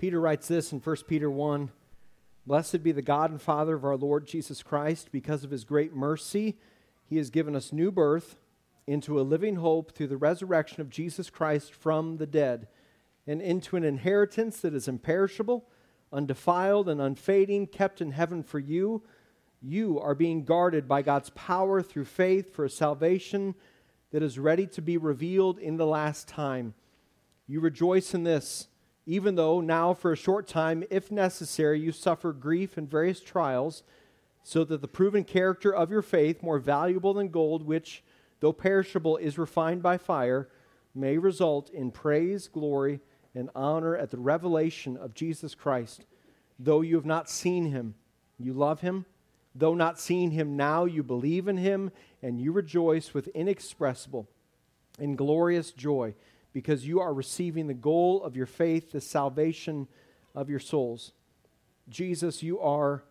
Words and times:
Peter 0.00 0.18
writes 0.18 0.48
this 0.48 0.72
in 0.72 0.78
1 0.78 0.96
Peter 1.08 1.30
1 1.30 1.70
Blessed 2.46 2.82
be 2.82 2.90
the 2.90 3.02
God 3.02 3.30
and 3.30 3.42
Father 3.42 3.74
of 3.74 3.84
our 3.84 3.98
Lord 3.98 4.26
Jesus 4.26 4.62
Christ. 4.62 5.12
Because 5.12 5.44
of 5.44 5.50
his 5.50 5.62
great 5.62 5.94
mercy, 5.94 6.56
he 7.04 7.18
has 7.18 7.28
given 7.28 7.54
us 7.54 7.70
new 7.70 7.92
birth 7.92 8.38
into 8.86 9.20
a 9.20 9.22
living 9.22 9.56
hope 9.56 9.92
through 9.92 10.06
the 10.06 10.16
resurrection 10.16 10.80
of 10.80 10.88
Jesus 10.88 11.28
Christ 11.28 11.74
from 11.74 12.16
the 12.16 12.26
dead, 12.26 12.66
and 13.26 13.42
into 13.42 13.76
an 13.76 13.84
inheritance 13.84 14.60
that 14.60 14.72
is 14.72 14.88
imperishable, 14.88 15.66
undefiled, 16.10 16.88
and 16.88 16.98
unfading, 16.98 17.66
kept 17.66 18.00
in 18.00 18.12
heaven 18.12 18.42
for 18.42 18.58
you. 18.58 19.02
You 19.60 20.00
are 20.00 20.14
being 20.14 20.44
guarded 20.44 20.88
by 20.88 21.02
God's 21.02 21.28
power 21.28 21.82
through 21.82 22.06
faith 22.06 22.54
for 22.54 22.64
a 22.64 22.70
salvation 22.70 23.54
that 24.12 24.22
is 24.22 24.38
ready 24.38 24.66
to 24.68 24.80
be 24.80 24.96
revealed 24.96 25.58
in 25.58 25.76
the 25.76 25.86
last 25.86 26.26
time. 26.26 26.72
You 27.46 27.60
rejoice 27.60 28.14
in 28.14 28.22
this 28.22 28.68
even 29.10 29.34
though 29.34 29.60
now 29.60 29.92
for 29.92 30.12
a 30.12 30.16
short 30.16 30.46
time, 30.46 30.84
if 30.88 31.10
necessary, 31.10 31.80
you 31.80 31.90
suffer 31.90 32.32
grief 32.32 32.76
and 32.76 32.88
various 32.88 33.20
trials, 33.20 33.82
so 34.44 34.62
that 34.62 34.80
the 34.82 34.86
proven 34.86 35.24
character 35.24 35.74
of 35.74 35.90
your 35.90 36.00
faith, 36.00 36.44
more 36.44 36.60
valuable 36.60 37.12
than 37.12 37.28
gold, 37.28 37.66
which, 37.66 38.04
though 38.38 38.52
perishable, 38.52 39.16
is 39.16 39.36
refined 39.36 39.82
by 39.82 39.98
fire, 39.98 40.48
may 40.94 41.18
result 41.18 41.70
in 41.70 41.90
praise, 41.90 42.46
glory, 42.46 43.00
and 43.34 43.50
honor 43.52 43.96
at 43.96 44.10
the 44.10 44.16
revelation 44.16 44.96
of 44.96 45.12
Jesus 45.12 45.56
Christ. 45.56 46.04
Though 46.56 46.80
you 46.80 46.94
have 46.94 47.04
not 47.04 47.28
seen 47.28 47.72
him, 47.72 47.96
you 48.38 48.52
love 48.52 48.80
him. 48.80 49.06
Though 49.56 49.74
not 49.74 49.98
seeing 49.98 50.30
him 50.30 50.56
now, 50.56 50.84
you 50.84 51.02
believe 51.02 51.48
in 51.48 51.56
him, 51.56 51.90
and 52.22 52.40
you 52.40 52.52
rejoice 52.52 53.12
with 53.12 53.26
inexpressible 53.34 54.28
and 55.00 55.18
glorious 55.18 55.72
joy 55.72 56.14
because 56.52 56.86
you 56.86 57.00
are 57.00 57.12
receiving 57.14 57.66
the 57.66 57.74
goal 57.74 58.22
of 58.22 58.36
your 58.36 58.46
faith, 58.46 58.92
the 58.92 59.00
salvation 59.00 59.86
of 60.34 60.50
your 60.50 60.58
souls. 60.58 61.12
Jesus, 61.88 62.42
you 62.42 62.60
are 62.60 63.02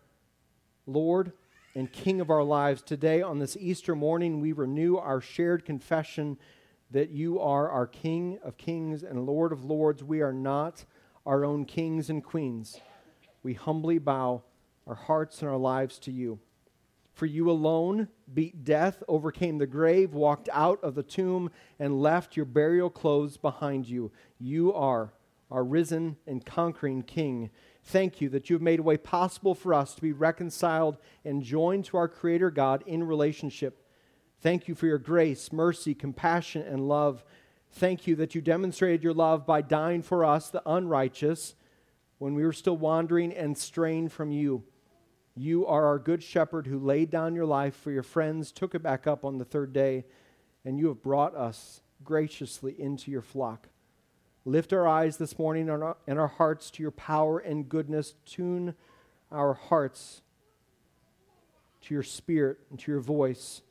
Lord 0.86 1.32
and 1.74 1.92
King 1.92 2.20
of 2.20 2.30
our 2.30 2.42
lives. 2.42 2.82
Today, 2.82 3.22
on 3.22 3.38
this 3.38 3.56
Easter 3.56 3.94
morning, 3.94 4.40
we 4.40 4.52
renew 4.52 4.96
our 4.96 5.20
shared 5.20 5.64
confession 5.64 6.38
that 6.90 7.10
you 7.10 7.38
are 7.38 7.70
our 7.70 7.86
King 7.86 8.38
of 8.42 8.56
kings 8.56 9.02
and 9.02 9.26
Lord 9.26 9.52
of 9.52 9.64
lords. 9.64 10.02
We 10.02 10.22
are 10.22 10.32
not 10.32 10.84
our 11.24 11.44
own 11.44 11.64
kings 11.64 12.10
and 12.10 12.24
queens. 12.24 12.80
We 13.42 13.54
humbly 13.54 13.98
bow 13.98 14.42
our 14.86 14.94
hearts 14.94 15.40
and 15.40 15.50
our 15.50 15.56
lives 15.56 15.98
to 16.00 16.10
you. 16.10 16.40
For 17.20 17.26
you 17.26 17.50
alone 17.50 18.08
beat 18.32 18.64
death, 18.64 19.02
overcame 19.06 19.58
the 19.58 19.66
grave, 19.66 20.14
walked 20.14 20.48
out 20.54 20.82
of 20.82 20.94
the 20.94 21.02
tomb, 21.02 21.50
and 21.78 22.00
left 22.00 22.34
your 22.34 22.46
burial 22.46 22.88
clothes 22.88 23.36
behind 23.36 23.86
you. 23.86 24.10
You 24.38 24.72
are 24.72 25.12
our 25.50 25.62
risen 25.62 26.16
and 26.26 26.46
conquering 26.46 27.02
King. 27.02 27.50
Thank 27.84 28.22
you 28.22 28.30
that 28.30 28.48
you 28.48 28.54
have 28.54 28.62
made 28.62 28.78
a 28.78 28.82
way 28.82 28.96
possible 28.96 29.54
for 29.54 29.74
us 29.74 29.94
to 29.94 30.00
be 30.00 30.14
reconciled 30.14 30.96
and 31.22 31.42
joined 31.42 31.84
to 31.84 31.98
our 31.98 32.08
Creator 32.08 32.52
God 32.52 32.82
in 32.86 33.04
relationship. 33.04 33.84
Thank 34.40 34.66
you 34.66 34.74
for 34.74 34.86
your 34.86 34.96
grace, 34.96 35.52
mercy, 35.52 35.94
compassion, 35.94 36.62
and 36.62 36.88
love. 36.88 37.22
Thank 37.70 38.06
you 38.06 38.16
that 38.16 38.34
you 38.34 38.40
demonstrated 38.40 39.04
your 39.04 39.12
love 39.12 39.44
by 39.44 39.60
dying 39.60 40.00
for 40.00 40.24
us, 40.24 40.48
the 40.48 40.62
unrighteous, 40.64 41.54
when 42.16 42.32
we 42.32 42.46
were 42.46 42.54
still 42.54 42.78
wandering 42.78 43.30
and 43.34 43.58
straying 43.58 44.08
from 44.08 44.32
you. 44.32 44.64
You 45.34 45.66
are 45.66 45.86
our 45.86 45.98
good 45.98 46.22
shepherd 46.22 46.66
who 46.66 46.78
laid 46.78 47.10
down 47.10 47.34
your 47.34 47.46
life 47.46 47.74
for 47.74 47.90
your 47.90 48.02
friends, 48.02 48.52
took 48.52 48.74
it 48.74 48.82
back 48.82 49.06
up 49.06 49.24
on 49.24 49.38
the 49.38 49.44
third 49.44 49.72
day, 49.72 50.04
and 50.64 50.78
you 50.78 50.88
have 50.88 51.02
brought 51.02 51.34
us 51.34 51.80
graciously 52.04 52.80
into 52.80 53.10
your 53.10 53.22
flock. 53.22 53.68
Lift 54.44 54.72
our 54.72 54.88
eyes 54.88 55.18
this 55.18 55.38
morning 55.38 55.68
and 55.68 56.18
our, 56.18 56.26
hearts 56.26 56.70
to 56.72 56.82
your 56.82 56.90
power 56.90 57.38
and 57.38 57.68
goodness. 57.68 58.14
Tune 58.24 58.74
our 59.30 59.54
hearts 59.54 60.22
to 61.82 61.94
your 61.94 62.02
spirit 62.02 62.58
and 62.70 62.78
to 62.78 62.90
your 62.90 63.00
voice. 63.00 63.62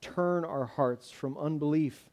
Turn 0.00 0.44
our 0.44 0.66
hearts 0.66 1.10
from 1.10 1.36
unbelief 1.38 2.10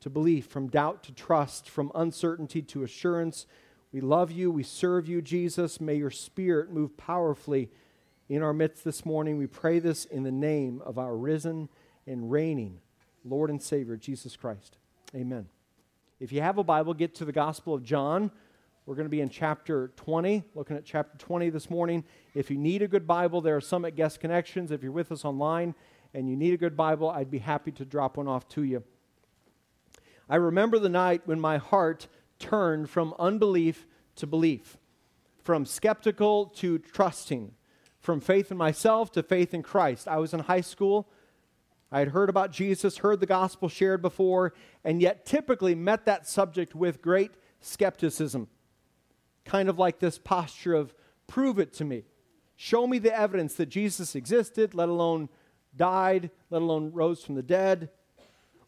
to 0.00 0.10
belief, 0.10 0.46
from 0.46 0.68
doubt 0.68 1.02
to 1.04 1.12
trust, 1.12 1.68
from 1.68 1.92
uncertainty 1.94 2.62
to 2.62 2.82
assurance. 2.82 3.46
We 3.92 4.00
love 4.00 4.30
you. 4.30 4.50
We 4.50 4.62
serve 4.62 5.08
you, 5.08 5.20
Jesus. 5.20 5.80
May 5.80 5.96
your 5.96 6.10
spirit 6.10 6.70
move 6.70 6.96
powerfully 6.96 7.70
in 8.28 8.42
our 8.42 8.52
midst 8.52 8.84
this 8.84 9.04
morning. 9.04 9.38
We 9.38 9.46
pray 9.46 9.78
this 9.78 10.04
in 10.04 10.22
the 10.22 10.32
name 10.32 10.82
of 10.84 10.98
our 10.98 11.16
risen 11.16 11.68
and 12.06 12.30
reigning 12.30 12.80
Lord 13.24 13.50
and 13.50 13.62
Savior, 13.62 13.96
Jesus 13.96 14.36
Christ. 14.36 14.78
Amen. 15.14 15.46
If 16.20 16.32
you 16.32 16.40
have 16.40 16.58
a 16.58 16.64
Bible, 16.64 16.94
get 16.94 17.14
to 17.16 17.24
the 17.24 17.32
Gospel 17.32 17.74
of 17.74 17.82
John. 17.82 18.30
We're 18.86 18.94
going 18.94 19.06
to 19.06 19.10
be 19.10 19.20
in 19.20 19.28
chapter 19.28 19.90
20, 19.96 20.44
looking 20.54 20.76
at 20.76 20.84
chapter 20.84 21.18
20 21.18 21.50
this 21.50 21.68
morning. 21.68 22.04
If 22.34 22.50
you 22.50 22.56
need 22.56 22.82
a 22.82 22.88
good 22.88 23.06
Bible, 23.06 23.40
there 23.40 23.56
are 23.56 23.60
some 23.60 23.84
at 23.84 23.96
Guest 23.96 24.20
Connections. 24.20 24.70
If 24.70 24.82
you're 24.82 24.92
with 24.92 25.10
us 25.10 25.24
online 25.24 25.74
and 26.14 26.28
you 26.28 26.36
need 26.36 26.54
a 26.54 26.56
good 26.56 26.76
Bible, 26.76 27.10
I'd 27.10 27.30
be 27.30 27.38
happy 27.38 27.72
to 27.72 27.84
drop 27.84 28.16
one 28.16 28.28
off 28.28 28.48
to 28.50 28.62
you. 28.62 28.84
I 30.28 30.36
remember 30.36 30.78
the 30.78 30.88
night 30.88 31.22
when 31.24 31.40
my 31.40 31.58
heart 31.58 32.06
turned 32.38 32.88
from 32.88 33.14
unbelief 33.18 33.86
to 34.16 34.26
belief, 34.26 34.76
from 35.42 35.66
skeptical 35.66 36.46
to 36.56 36.78
trusting 36.78 37.52
from 38.06 38.20
faith 38.20 38.52
in 38.52 38.56
myself 38.56 39.10
to 39.10 39.20
faith 39.20 39.52
in 39.52 39.64
Christ. 39.64 40.06
I 40.06 40.18
was 40.18 40.32
in 40.32 40.38
high 40.38 40.60
school. 40.60 41.08
I 41.90 41.98
had 41.98 42.08
heard 42.08 42.30
about 42.30 42.52
Jesus, 42.52 42.98
heard 42.98 43.18
the 43.18 43.26
gospel 43.26 43.68
shared 43.68 44.00
before, 44.00 44.54
and 44.84 45.02
yet 45.02 45.26
typically 45.26 45.74
met 45.74 46.04
that 46.04 46.28
subject 46.28 46.72
with 46.72 47.02
great 47.02 47.32
skepticism. 47.60 48.46
Kind 49.44 49.68
of 49.68 49.80
like 49.80 49.98
this 49.98 50.18
posture 50.18 50.74
of, 50.74 50.94
prove 51.26 51.58
it 51.58 51.72
to 51.74 51.84
me. 51.84 52.04
Show 52.54 52.86
me 52.86 53.00
the 53.00 53.14
evidence 53.14 53.54
that 53.54 53.66
Jesus 53.66 54.14
existed, 54.14 54.72
let 54.72 54.88
alone 54.88 55.28
died, 55.76 56.30
let 56.48 56.62
alone 56.62 56.92
rose 56.92 57.24
from 57.24 57.34
the 57.34 57.42
dead. 57.42 57.90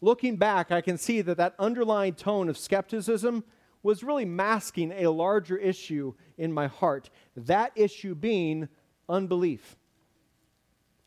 Looking 0.01 0.35
back, 0.35 0.73
I 0.73 0.81
can 0.81 0.99
see 0.99 1.21
that 1.21 1.37
that 1.37 1.55
underlying 1.61 2.15
tone 2.15 2.49
of 2.49 2.59
skepticism 2.59 3.45
was 3.85 4.03
really 4.03 4.25
masking 4.25 4.91
a 4.91 5.13
larger 5.13 5.57
issue 5.57 6.15
in 6.37 6.53
my 6.53 6.67
heart. 6.67 7.09
That 7.37 7.71
issue 7.77 8.17
being 8.17 8.69
unbelief. 9.09 9.77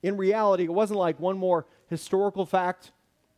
In 0.03 0.17
reality, 0.17 0.63
it 0.63 0.73
wasn't 0.73 1.00
like 1.00 1.19
one 1.19 1.38
more 1.38 1.66
historical 1.88 2.45
fact, 2.45 2.91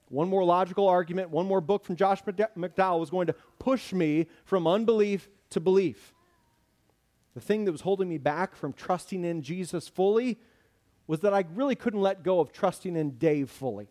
one 0.09 0.29
more 0.29 0.43
logical 0.43 0.87
argument, 0.87 1.29
one 1.29 1.45
more 1.45 1.61
book 1.61 1.83
from 1.85 1.95
Josh 1.95 2.23
McDowell 2.23 2.99
was 2.99 3.09
going 3.09 3.27
to 3.27 3.35
push 3.59 3.91
me 3.91 4.27
from 4.45 4.67
unbelief 4.67 5.29
to 5.49 5.59
belief. 5.59 6.13
The 7.33 7.41
thing 7.41 7.65
that 7.65 7.71
was 7.71 7.81
holding 7.81 8.07
me 8.07 8.17
back 8.17 8.55
from 8.55 8.73
trusting 8.73 9.25
in 9.25 9.41
Jesus 9.41 9.87
fully 9.87 10.39
was 11.07 11.21
that 11.21 11.33
I 11.33 11.45
really 11.53 11.75
couldn't 11.75 12.01
let 12.01 12.23
go 12.23 12.39
of 12.39 12.53
trusting 12.53 12.95
in 12.95 13.17
Dave 13.17 13.49
fully. 13.49 13.89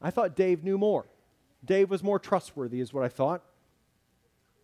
I 0.00 0.10
thought 0.10 0.36
Dave 0.36 0.62
knew 0.62 0.78
more. 0.78 1.06
Dave 1.64 1.90
was 1.90 2.02
more 2.02 2.18
trustworthy, 2.18 2.80
is 2.80 2.92
what 2.92 3.04
I 3.04 3.08
thought. 3.08 3.42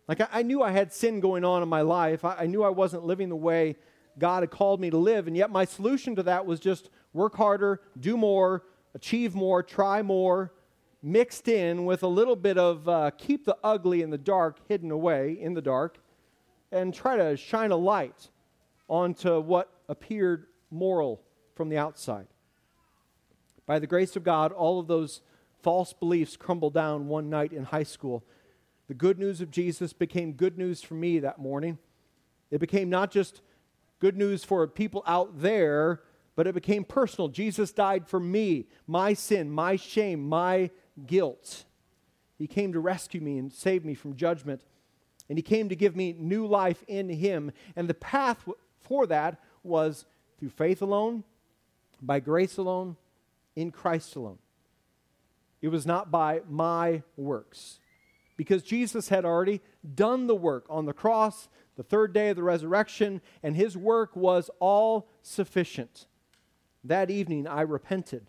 Like, 0.07 0.21
I, 0.21 0.27
I 0.31 0.41
knew 0.43 0.61
I 0.61 0.71
had 0.71 0.93
sin 0.93 1.19
going 1.19 1.43
on 1.43 1.63
in 1.63 1.69
my 1.69 1.81
life. 1.81 2.23
I, 2.23 2.35
I 2.39 2.45
knew 2.45 2.63
I 2.63 2.69
wasn't 2.69 3.05
living 3.05 3.29
the 3.29 3.35
way 3.35 3.75
God 4.19 4.43
had 4.43 4.51
called 4.51 4.79
me 4.79 4.89
to 4.89 4.97
live. 4.97 5.27
And 5.27 5.35
yet, 5.35 5.49
my 5.49 5.65
solution 5.65 6.15
to 6.15 6.23
that 6.23 6.45
was 6.45 6.59
just 6.59 6.89
work 7.13 7.35
harder, 7.35 7.81
do 7.99 8.17
more, 8.17 8.63
achieve 8.93 9.35
more, 9.35 9.63
try 9.63 10.01
more, 10.01 10.53
mixed 11.03 11.47
in 11.47 11.85
with 11.85 12.03
a 12.03 12.07
little 12.07 12.35
bit 12.35 12.57
of 12.57 12.87
uh, 12.87 13.11
keep 13.17 13.45
the 13.45 13.57
ugly 13.63 14.01
and 14.03 14.13
the 14.13 14.17
dark 14.17 14.59
hidden 14.67 14.91
away 14.91 15.37
in 15.39 15.53
the 15.53 15.61
dark, 15.61 15.97
and 16.71 16.93
try 16.93 17.17
to 17.17 17.35
shine 17.35 17.71
a 17.71 17.75
light 17.75 18.29
onto 18.87 19.39
what 19.39 19.71
appeared 19.89 20.47
moral 20.69 21.21
from 21.55 21.69
the 21.69 21.77
outside. 21.77 22.27
By 23.65 23.79
the 23.79 23.87
grace 23.87 24.15
of 24.15 24.23
God, 24.23 24.51
all 24.51 24.79
of 24.79 24.87
those 24.87 25.21
false 25.61 25.93
beliefs 25.93 26.35
crumbled 26.35 26.73
down 26.73 27.07
one 27.07 27.29
night 27.29 27.53
in 27.53 27.63
high 27.63 27.83
school. 27.83 28.23
The 28.87 28.93
good 28.93 29.19
news 29.19 29.41
of 29.41 29.51
Jesus 29.51 29.93
became 29.93 30.33
good 30.33 30.57
news 30.57 30.81
for 30.81 30.95
me 30.95 31.19
that 31.19 31.39
morning. 31.39 31.77
It 32.49 32.59
became 32.59 32.89
not 32.89 33.11
just 33.11 33.41
good 34.01 34.17
news 34.17 34.43
for 34.43 34.67
people 34.67 35.03
out 35.05 35.39
there, 35.41 36.01
but 36.35 36.47
it 36.47 36.55
became 36.55 36.83
personal. 36.83 37.29
Jesus 37.29 37.71
died 37.71 38.07
for 38.07 38.19
me, 38.19 38.67
my 38.87 39.13
sin, 39.13 39.49
my 39.49 39.75
shame, 39.77 40.27
my 40.27 40.71
guilt. 41.05 41.65
He 42.37 42.47
came 42.47 42.73
to 42.73 42.79
rescue 42.79 43.21
me 43.21 43.37
and 43.37 43.53
save 43.53 43.85
me 43.85 43.93
from 43.93 44.15
judgment. 44.15 44.63
And 45.29 45.37
He 45.37 45.43
came 45.43 45.69
to 45.69 45.75
give 45.75 45.95
me 45.95 46.15
new 46.17 46.47
life 46.47 46.83
in 46.87 47.07
Him. 47.09 47.51
And 47.75 47.87
the 47.87 47.93
path 47.93 48.43
for 48.81 49.05
that 49.07 49.39
was 49.63 50.05
through 50.39 50.49
faith 50.49 50.81
alone, 50.81 51.23
by 52.01 52.19
grace 52.19 52.57
alone, 52.57 52.97
in 53.55 53.69
Christ 53.69 54.15
alone. 54.15 54.39
It 55.61 55.67
was 55.67 55.85
not 55.85 56.09
by 56.09 56.41
my 56.49 57.03
works. 57.15 57.79
Because 58.35 58.63
Jesus 58.63 59.09
had 59.09 59.23
already 59.23 59.61
done 59.93 60.25
the 60.25 60.35
work 60.35 60.65
on 60.67 60.85
the 60.85 60.93
cross, 60.93 61.47
the 61.77 61.83
third 61.83 62.13
day 62.13 62.29
of 62.29 62.35
the 62.35 62.43
resurrection, 62.43 63.21
and 63.41 63.55
his 63.55 63.77
work 63.77 64.15
was 64.15 64.49
all 64.59 65.09
sufficient. 65.21 66.05
That 66.83 67.09
evening, 67.09 67.47
I 67.47 67.61
repented, 67.61 68.27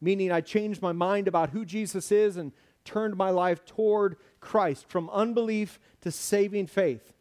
meaning 0.00 0.32
I 0.32 0.40
changed 0.40 0.82
my 0.82 0.92
mind 0.92 1.28
about 1.28 1.50
who 1.50 1.64
Jesus 1.64 2.10
is 2.10 2.36
and 2.36 2.52
turned 2.84 3.16
my 3.16 3.30
life 3.30 3.64
toward 3.64 4.16
Christ 4.40 4.88
from 4.88 5.08
unbelief 5.10 5.78
to 6.02 6.10
saving 6.10 6.66
faith. 6.66 7.12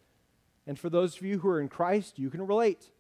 And 0.66 0.80
for 0.80 0.90
those 0.90 1.18
of 1.18 1.24
you 1.24 1.40
who 1.40 1.50
are 1.50 1.62
in 1.62 1.70
Christ, 1.70 2.20
you 2.20 2.30
can 2.30 2.46
relate. 2.46 2.92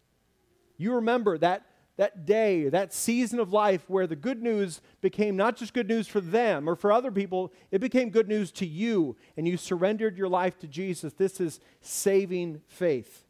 You 0.77 0.95
remember 0.95 1.37
that, 1.37 1.65
that 1.97 2.25
day, 2.25 2.69
that 2.69 2.93
season 2.93 3.39
of 3.39 3.53
life 3.53 3.87
where 3.87 4.07
the 4.07 4.15
good 4.15 4.41
news 4.41 4.81
became 5.01 5.35
not 5.35 5.55
just 5.55 5.73
good 5.73 5.87
news 5.87 6.07
for 6.07 6.19
them 6.19 6.67
or 6.67 6.75
for 6.75 6.91
other 6.91 7.11
people, 7.11 7.53
it 7.71 7.79
became 7.79 8.09
good 8.09 8.27
news 8.27 8.51
to 8.51 8.65
you, 8.65 9.15
and 9.37 9.47
you 9.47 9.57
surrendered 9.57 10.17
your 10.17 10.27
life 10.27 10.57
to 10.59 10.67
Jesus. 10.67 11.13
This 11.13 11.39
is 11.39 11.59
saving 11.81 12.61
faith. 12.67 13.25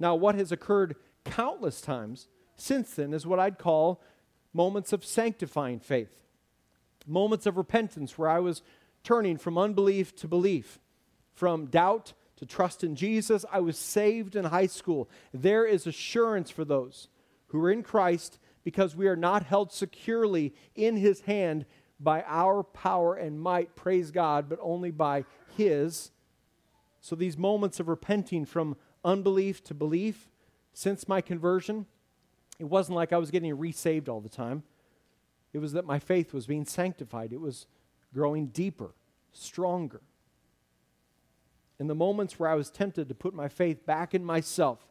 Now, 0.00 0.16
what 0.16 0.34
has 0.34 0.50
occurred 0.50 0.96
countless 1.24 1.80
times 1.80 2.28
since 2.56 2.94
then 2.94 3.14
is 3.14 3.26
what 3.26 3.38
I'd 3.38 3.58
call 3.58 4.02
moments 4.52 4.92
of 4.92 5.04
sanctifying 5.04 5.78
faith, 5.78 6.16
moments 7.06 7.46
of 7.46 7.56
repentance 7.56 8.18
where 8.18 8.28
I 8.28 8.40
was 8.40 8.62
turning 9.04 9.38
from 9.38 9.56
unbelief 9.56 10.16
to 10.16 10.28
belief, 10.28 10.80
from 11.32 11.66
doubt 11.66 12.14
to 12.36 12.46
trust 12.46 12.82
in 12.82 12.96
Jesus. 12.96 13.44
I 13.52 13.60
was 13.60 13.78
saved 13.78 14.34
in 14.34 14.46
high 14.46 14.66
school. 14.66 15.08
There 15.32 15.64
is 15.64 15.86
assurance 15.86 16.50
for 16.50 16.64
those 16.64 17.08
who 17.50 17.62
are 17.64 17.70
in 17.70 17.82
Christ 17.82 18.38
because 18.64 18.96
we 18.96 19.06
are 19.06 19.16
not 19.16 19.44
held 19.44 19.72
securely 19.72 20.54
in 20.74 20.96
his 20.96 21.22
hand 21.22 21.66
by 21.98 22.22
our 22.26 22.62
power 22.62 23.14
and 23.14 23.40
might, 23.40 23.76
praise 23.76 24.10
God, 24.10 24.48
but 24.48 24.58
only 24.62 24.90
by 24.90 25.24
his. 25.56 26.10
So 27.00 27.14
these 27.14 27.36
moments 27.36 27.80
of 27.80 27.88
repenting 27.88 28.44
from 28.44 28.76
unbelief 29.04 29.62
to 29.64 29.74
belief 29.74 30.30
since 30.72 31.08
my 31.08 31.20
conversion, 31.20 31.86
it 32.58 32.64
wasn't 32.64 32.96
like 32.96 33.12
I 33.12 33.18
was 33.18 33.30
getting 33.30 33.56
resaved 33.56 34.08
all 34.08 34.20
the 34.20 34.28
time. 34.28 34.62
It 35.52 35.58
was 35.58 35.72
that 35.72 35.84
my 35.84 35.98
faith 35.98 36.32
was 36.32 36.46
being 36.46 36.64
sanctified. 36.64 37.32
It 37.32 37.40
was 37.40 37.66
growing 38.14 38.46
deeper, 38.46 38.94
stronger. 39.32 40.00
In 41.78 41.86
the 41.86 41.94
moments 41.94 42.38
where 42.38 42.48
I 42.48 42.54
was 42.54 42.70
tempted 42.70 43.08
to 43.08 43.14
put 43.14 43.34
my 43.34 43.48
faith 43.48 43.84
back 43.86 44.14
in 44.14 44.24
myself, 44.24 44.86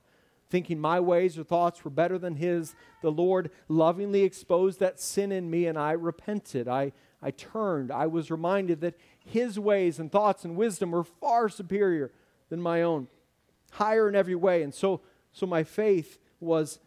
thinking 0.49 0.79
my 0.79 0.99
ways 0.99 1.37
or 1.37 1.43
thoughts 1.43 1.83
were 1.83 1.91
better 1.91 2.17
than 2.17 2.35
His, 2.35 2.75
the 3.01 3.11
Lord 3.11 3.51
lovingly 3.67 4.23
exposed 4.23 4.79
that 4.79 4.99
sin 4.99 5.31
in 5.31 5.49
me 5.49 5.67
and 5.67 5.77
I 5.77 5.91
repented. 5.91 6.67
I, 6.67 6.91
I 7.21 7.31
turned. 7.31 7.91
I 7.91 8.07
was 8.07 8.31
reminded 8.31 8.81
that 8.81 8.97
His 9.23 9.59
ways 9.59 9.99
and 9.99 10.11
thoughts 10.11 10.45
and 10.45 10.55
wisdom 10.55 10.91
were 10.91 11.03
far 11.03 11.49
superior 11.49 12.11
than 12.49 12.61
my 12.61 12.81
own, 12.81 13.07
higher 13.71 14.09
in 14.09 14.15
every 14.15 14.35
way. 14.35 14.63
And 14.63 14.73
so, 14.73 15.01
so 15.31 15.45
my 15.45 15.63
faith 15.63 16.17
was, 16.39 16.79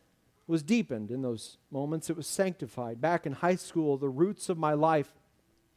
was 0.47 0.63
deepened 0.63 1.11
in 1.11 1.23
those 1.23 1.59
moments. 1.71 2.11
It 2.11 2.17
was 2.17 2.27
sanctified. 2.27 3.01
Back 3.01 3.27
in 3.27 3.33
high 3.33 3.57
school, 3.57 3.97
the 3.97 4.09
roots 4.09 4.49
of 4.49 4.59
my 4.59 4.73
life 4.75 5.15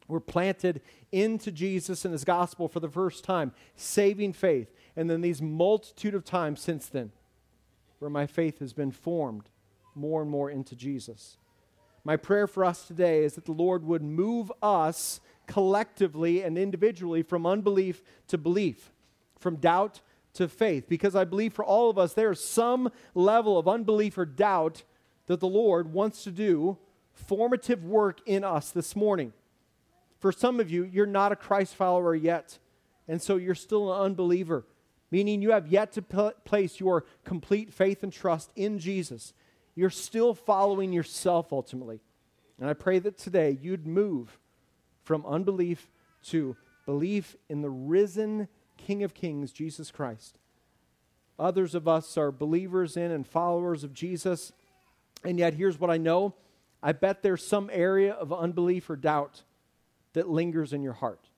were 0.08 0.20
planted 0.20 0.82
into 1.12 1.52
Jesus 1.52 2.06
and 2.06 2.12
his 2.12 2.24
gospel 2.24 2.68
for 2.68 2.80
the 2.80 2.90
first 2.90 3.24
time, 3.24 3.52
saving 3.76 4.34
faith. 4.34 4.72
And 4.96 5.10
then 5.10 5.22
these 5.22 5.42
multitude 5.42 6.16
of 6.16 6.24
times 6.24 6.62
since 6.62 6.88
then, 6.88 7.12
where 8.00 8.09
my 8.09 8.25
faith 8.25 8.59
has 8.59 8.74
been 8.74 8.92
formed 8.92 9.50
more 9.95 10.21
and 10.21 10.30
more 10.30 10.50
into 10.50 10.75
Jesus. 10.75 11.38
My 12.03 12.18
prayer 12.18 12.47
for 12.47 12.63
us 12.63 12.88
today 12.88 13.24
is 13.24 13.33
that 13.33 13.45
the 13.45 13.51
Lord 13.51 13.83
would 13.83 14.03
move 14.03 14.51
us 14.62 15.19
collectively 15.47 16.44
and 16.44 16.57
individually 16.57 17.24
from 17.24 17.45
unbelief 17.45 18.03
to 18.27 18.38
belief, 18.38 18.92
from 19.39 19.56
doubt 19.56 20.01
to 20.33 20.47
faith, 20.47 20.88
because 20.88 21.15
I 21.15 21.24
believe 21.24 21.53
for 21.53 21.63
all 21.65 21.89
of 21.89 21.97
us 21.97 22.13
there 22.13 22.31
is 22.31 22.44
some 22.44 22.92
level 23.13 23.57
of 23.57 23.68
unbelief 23.68 24.18
or 24.18 24.25
doubt 24.25 24.83
that 25.27 25.39
the 25.39 25.48
Lord 25.48 25.94
wants 25.94 26.24
to 26.25 26.31
do 26.31 26.77
formative 27.13 27.83
work 27.83 28.19
in 28.25 28.44
us 28.44 28.71
this 28.71 28.95
morning. 28.95 29.33
For 30.19 30.31
some 30.31 30.59
of 30.59 30.69
you, 30.69 30.83
you're 30.83 31.06
not 31.06 31.31
a 31.31 31.36
Christ 31.36 31.75
follower 31.75 32.13
yet, 32.13 32.59
and 33.07 33.21
so 33.21 33.38
you're 33.38 33.56
still 33.56 33.94
an 33.94 34.01
unbeliever, 34.01 34.65
meaning 35.15 35.41
you 35.41 35.51
have 35.51 35.67
yet 35.67 35.94
to 35.94 36.01
p- 36.01 36.31
place 36.44 36.77
your 36.77 37.06
complete 37.23 37.71
faith 37.73 38.03
and 38.03 38.12
trust 38.12 38.51
in 38.53 38.77
Jesus. 38.77 39.33
You're 39.73 39.89
still 39.89 40.33
following 40.33 40.91
yourself 40.91 41.53
ultimately. 41.53 42.01
And 42.59 42.69
I 42.69 42.73
pray 42.73 43.00
that 43.00 43.17
today 43.17 43.57
you'd 43.62 43.88
move 43.88 44.38
from 45.06 45.25
unbelief 45.25 45.89
to 46.31 46.57
belief 46.85 47.38
in 47.47 47.62
the 47.62 47.69
risen 47.69 48.50
King 48.75 49.03
of 49.03 49.13
Kings, 49.13 49.53
Jesus 49.53 49.89
Christ. 49.89 50.38
Others 51.39 51.75
of 51.75 51.88
us 51.88 52.17
are 52.17 52.29
believers 52.29 52.97
in 52.97 53.09
and 53.09 53.25
followers 53.25 53.85
of 53.85 53.94
Jesus, 53.94 54.51
and 55.23 55.39
yet 55.39 55.53
here's 55.53 55.79
what 55.79 55.89
I 55.89 55.95
know 55.95 56.33
I 56.83 56.91
bet 56.91 57.23
there's 57.23 57.47
some 57.47 57.69
area 57.71 58.12
of 58.12 58.33
unbelief 58.33 58.89
or 58.89 58.97
doubt 58.97 59.44
that 60.12 60.27
lingers 60.27 60.73
in 60.73 60.83
your 60.83 60.91
heart. 60.91 61.29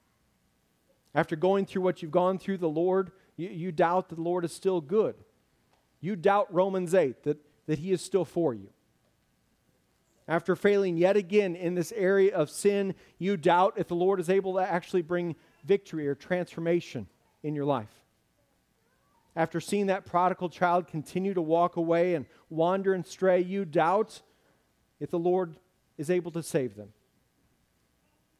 After 1.14 1.36
going 1.36 1.68
through 1.68 1.84
what 1.84 2.02
you've 2.02 2.10
gone 2.10 2.40
through, 2.40 2.58
the 2.58 2.68
Lord, 2.68 3.12
you, 3.38 3.50
you 3.50 3.72
doubt 3.72 4.10
that 4.10 4.16
the 4.16 4.22
Lord 4.22 4.44
is 4.44 4.52
still 4.52 4.82
good. 4.82 5.16
You 6.02 6.16
doubt 6.16 6.54
Romans 6.54 6.94
8, 6.94 7.24
that, 7.24 7.38
that 7.68 7.80
He 7.80 7.92
is 7.92 8.02
still 8.02 8.26
for 8.26 8.54
you. 8.54 8.70
After 10.28 10.56
failing 10.56 10.98
yet 10.98 11.16
again 11.16 11.56
in 11.56 11.74
this 11.74 11.94
area 11.96 12.36
of 12.36 12.50
sin, 12.50 12.96
you 13.18 13.38
doubt 13.38 13.76
if 13.78 13.88
the 13.88 13.96
Lord 13.96 14.20
is 14.20 14.30
able 14.30 14.56
to 14.56 14.60
actually 14.60 15.02
bring 15.02 15.36
victory 15.64 16.08
or 16.08 16.16
transformation 16.16 17.08
in 17.44 17.56
your 17.56 17.66
life. 17.66 18.02
After 19.36 19.62
seeing 19.62 19.88
that 19.88 20.06
prodigal 20.06 20.50
child 20.50 20.88
continue 20.88 21.34
to 21.34 21.42
walk 21.42 21.78
away 21.78 22.16
and 22.16 22.26
wander 22.50 22.94
and 22.94 23.06
stray, 23.06 23.40
you 23.40 23.64
doubt 23.64 24.22
if 25.00 25.12
the 25.12 25.20
Lord 25.20 25.56
is 25.98 26.10
able 26.10 26.32
to 26.32 26.44
save 26.44 26.76
them. 26.76 26.90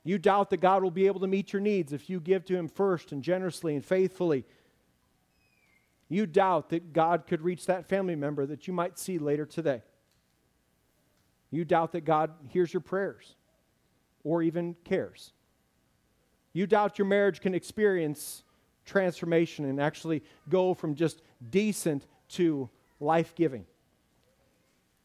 You 0.04 0.18
doubt 0.18 0.50
that 0.50 0.58
God 0.58 0.84
will 0.84 0.92
be 0.92 1.08
able 1.08 1.20
to 1.20 1.28
meet 1.28 1.54
your 1.54 1.62
needs 1.62 1.94
if 1.94 2.10
you 2.10 2.20
give 2.20 2.46
to 2.46 2.56
Him 2.56 2.68
first 2.68 3.12
and 3.12 3.22
generously 3.22 3.76
and 3.76 3.86
faithfully. 3.86 4.46
You 6.10 6.26
doubt 6.26 6.70
that 6.70 6.94
God 6.94 7.28
could 7.28 7.42
reach 7.42 7.66
that 7.66 7.88
family 7.88 8.16
member 8.16 8.46
that 8.46 8.68
you 8.68 8.74
might 8.74 8.98
see 8.98 9.18
later 9.18 9.46
today. 9.46 9.82
You 11.52 11.66
doubt 11.66 11.92
that 11.94 12.06
God 12.06 12.32
hears 12.50 12.74
your 12.74 12.82
prayers 12.82 13.36
or 14.24 14.42
even 14.42 14.76
cares. 14.84 15.34
You 16.54 16.68
doubt 16.68 16.98
your 16.98 17.08
marriage 17.08 17.42
can 17.42 17.54
experience 17.54 18.44
transformation 18.86 19.66
and 19.66 19.80
actually 19.82 20.24
go 20.50 20.74
from 20.74 20.96
just 20.96 21.22
decent 21.50 22.06
to 22.30 22.70
life 23.00 23.36
giving. 23.36 23.66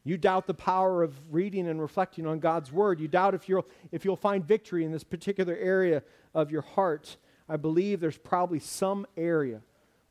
You 0.05 0.17
doubt 0.17 0.47
the 0.47 0.55
power 0.55 1.03
of 1.03 1.15
reading 1.33 1.69
and 1.69 1.81
reflecting 1.81 2.27
on 2.27 2.41
God's 2.41 2.73
word. 2.73 3.01
You 3.01 3.07
doubt 3.07 3.35
if 3.35 3.49
you'll, 3.49 3.67
if 3.93 4.05
you'll 4.05 4.17
find 4.17 4.45
victory 4.45 4.85
in 4.85 4.91
this 4.91 5.05
particular 5.05 5.55
area 5.55 6.03
of 6.35 6.51
your 6.51 6.63
heart. 6.63 7.17
I 7.49 7.57
believe 7.57 8.01
there's 8.01 8.19
probably 8.19 8.59
some 8.59 9.07
area, 9.17 9.61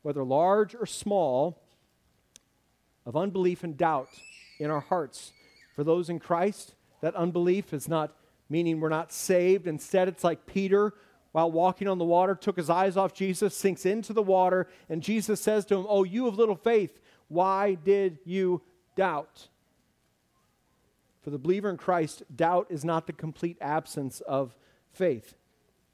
whether 0.02 0.24
large 0.24 0.74
or 0.74 0.86
small, 0.86 1.62
of 3.04 3.16
unbelief 3.16 3.64
and 3.64 3.76
doubt 3.76 4.08
in 4.58 4.70
our 4.70 4.80
hearts. 4.80 5.32
For 5.74 5.84
those 5.84 6.08
in 6.08 6.18
Christ, 6.18 6.74
that 7.00 7.14
unbelief 7.14 7.72
is 7.72 7.88
not 7.88 8.14
meaning 8.48 8.80
we're 8.80 8.88
not 8.88 9.12
saved. 9.12 9.66
Instead, 9.66 10.08
it's 10.08 10.22
like 10.22 10.46
Peter, 10.46 10.92
while 11.32 11.50
walking 11.50 11.88
on 11.88 11.98
the 11.98 12.04
water, 12.04 12.34
took 12.34 12.56
his 12.56 12.70
eyes 12.70 12.96
off 12.96 13.14
Jesus, 13.14 13.56
sinks 13.56 13.86
into 13.86 14.12
the 14.12 14.22
water, 14.22 14.68
and 14.88 15.02
Jesus 15.02 15.40
says 15.40 15.64
to 15.66 15.76
him, 15.76 15.86
Oh, 15.88 16.04
you 16.04 16.26
of 16.26 16.36
little 16.36 16.56
faith, 16.56 17.00
why 17.28 17.74
did 17.74 18.18
you 18.24 18.60
doubt? 18.94 19.48
For 21.22 21.30
the 21.30 21.38
believer 21.38 21.70
in 21.70 21.76
Christ, 21.76 22.24
doubt 22.34 22.66
is 22.68 22.84
not 22.84 23.06
the 23.06 23.12
complete 23.12 23.56
absence 23.60 24.20
of 24.20 24.56
faith. 24.92 25.34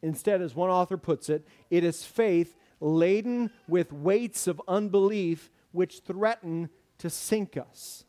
Instead, 0.02 0.42
as 0.42 0.54
one 0.54 0.70
author 0.70 0.96
puts 0.96 1.28
it, 1.28 1.46
it 1.70 1.84
is 1.84 2.04
faith 2.04 2.56
laden 2.80 3.50
with 3.66 3.92
weights 3.92 4.46
of 4.46 4.60
unbelief 4.68 5.50
which 5.72 6.00
threaten 6.00 6.70
to 6.98 7.10
sink 7.10 7.56
us. 7.56 8.04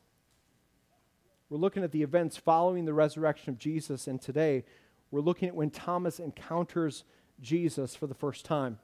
We're 1.49 1.57
looking 1.57 1.83
at 1.83 1.91
the 1.91 2.03
events 2.03 2.37
following 2.37 2.85
the 2.85 2.93
resurrection 2.93 3.49
of 3.49 3.57
Jesus, 3.57 4.07
and 4.07 4.21
today 4.21 4.65
we're 5.11 5.21
looking 5.21 5.47
at 5.47 5.55
when 5.55 5.71
Thomas 5.71 6.19
encounters 6.19 7.03
Jesus 7.41 7.95
for 7.95 8.05
the 8.05 8.13
first 8.13 8.45
time. 8.45 8.77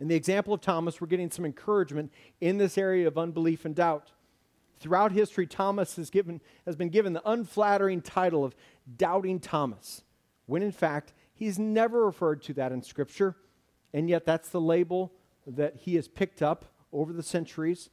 In 0.00 0.08
the 0.08 0.14
example 0.14 0.54
of 0.54 0.60
Thomas, 0.60 1.00
we're 1.00 1.08
getting 1.08 1.30
some 1.30 1.44
encouragement 1.44 2.12
in 2.40 2.56
this 2.56 2.78
area 2.78 3.06
of 3.06 3.18
unbelief 3.18 3.64
and 3.64 3.74
doubt. 3.74 4.12
Throughout 4.78 5.12
history, 5.12 5.46
Thomas 5.46 5.96
has, 5.96 6.08
given, 6.08 6.40
has 6.64 6.76
been 6.76 6.88
given 6.88 7.12
the 7.12 7.28
unflattering 7.28 8.00
title 8.00 8.44
of 8.44 8.54
Doubting 8.96 9.40
Thomas, 9.40 10.02
when 10.46 10.62
in 10.62 10.72
fact, 10.72 11.12
he's 11.34 11.58
never 11.58 12.06
referred 12.06 12.42
to 12.42 12.54
that 12.54 12.70
in 12.70 12.82
Scripture, 12.82 13.36
and 13.92 14.08
yet 14.08 14.24
that's 14.24 14.48
the 14.48 14.60
label 14.60 15.12
that 15.46 15.76
he 15.76 15.94
has 15.94 16.08
picked 16.08 16.42
up 16.42 16.66
over 16.92 17.12
the 17.12 17.22
centuries. 17.22 17.90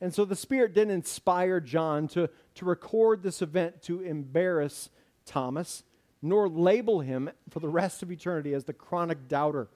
And 0.00 0.14
so 0.14 0.24
the 0.24 0.36
Spirit 0.36 0.74
didn't 0.74 0.94
inspire 0.94 1.60
John 1.60 2.08
to, 2.08 2.28
to 2.56 2.64
record 2.64 3.22
this 3.22 3.42
event 3.42 3.82
to 3.84 4.00
embarrass 4.00 4.90
Thomas, 5.24 5.82
nor 6.20 6.48
label 6.48 7.00
him 7.00 7.30
for 7.50 7.60
the 7.60 7.68
rest 7.68 8.02
of 8.02 8.10
eternity 8.10 8.54
as 8.54 8.64
the 8.64 8.72
chronic 8.72 9.28
doubter. 9.28 9.68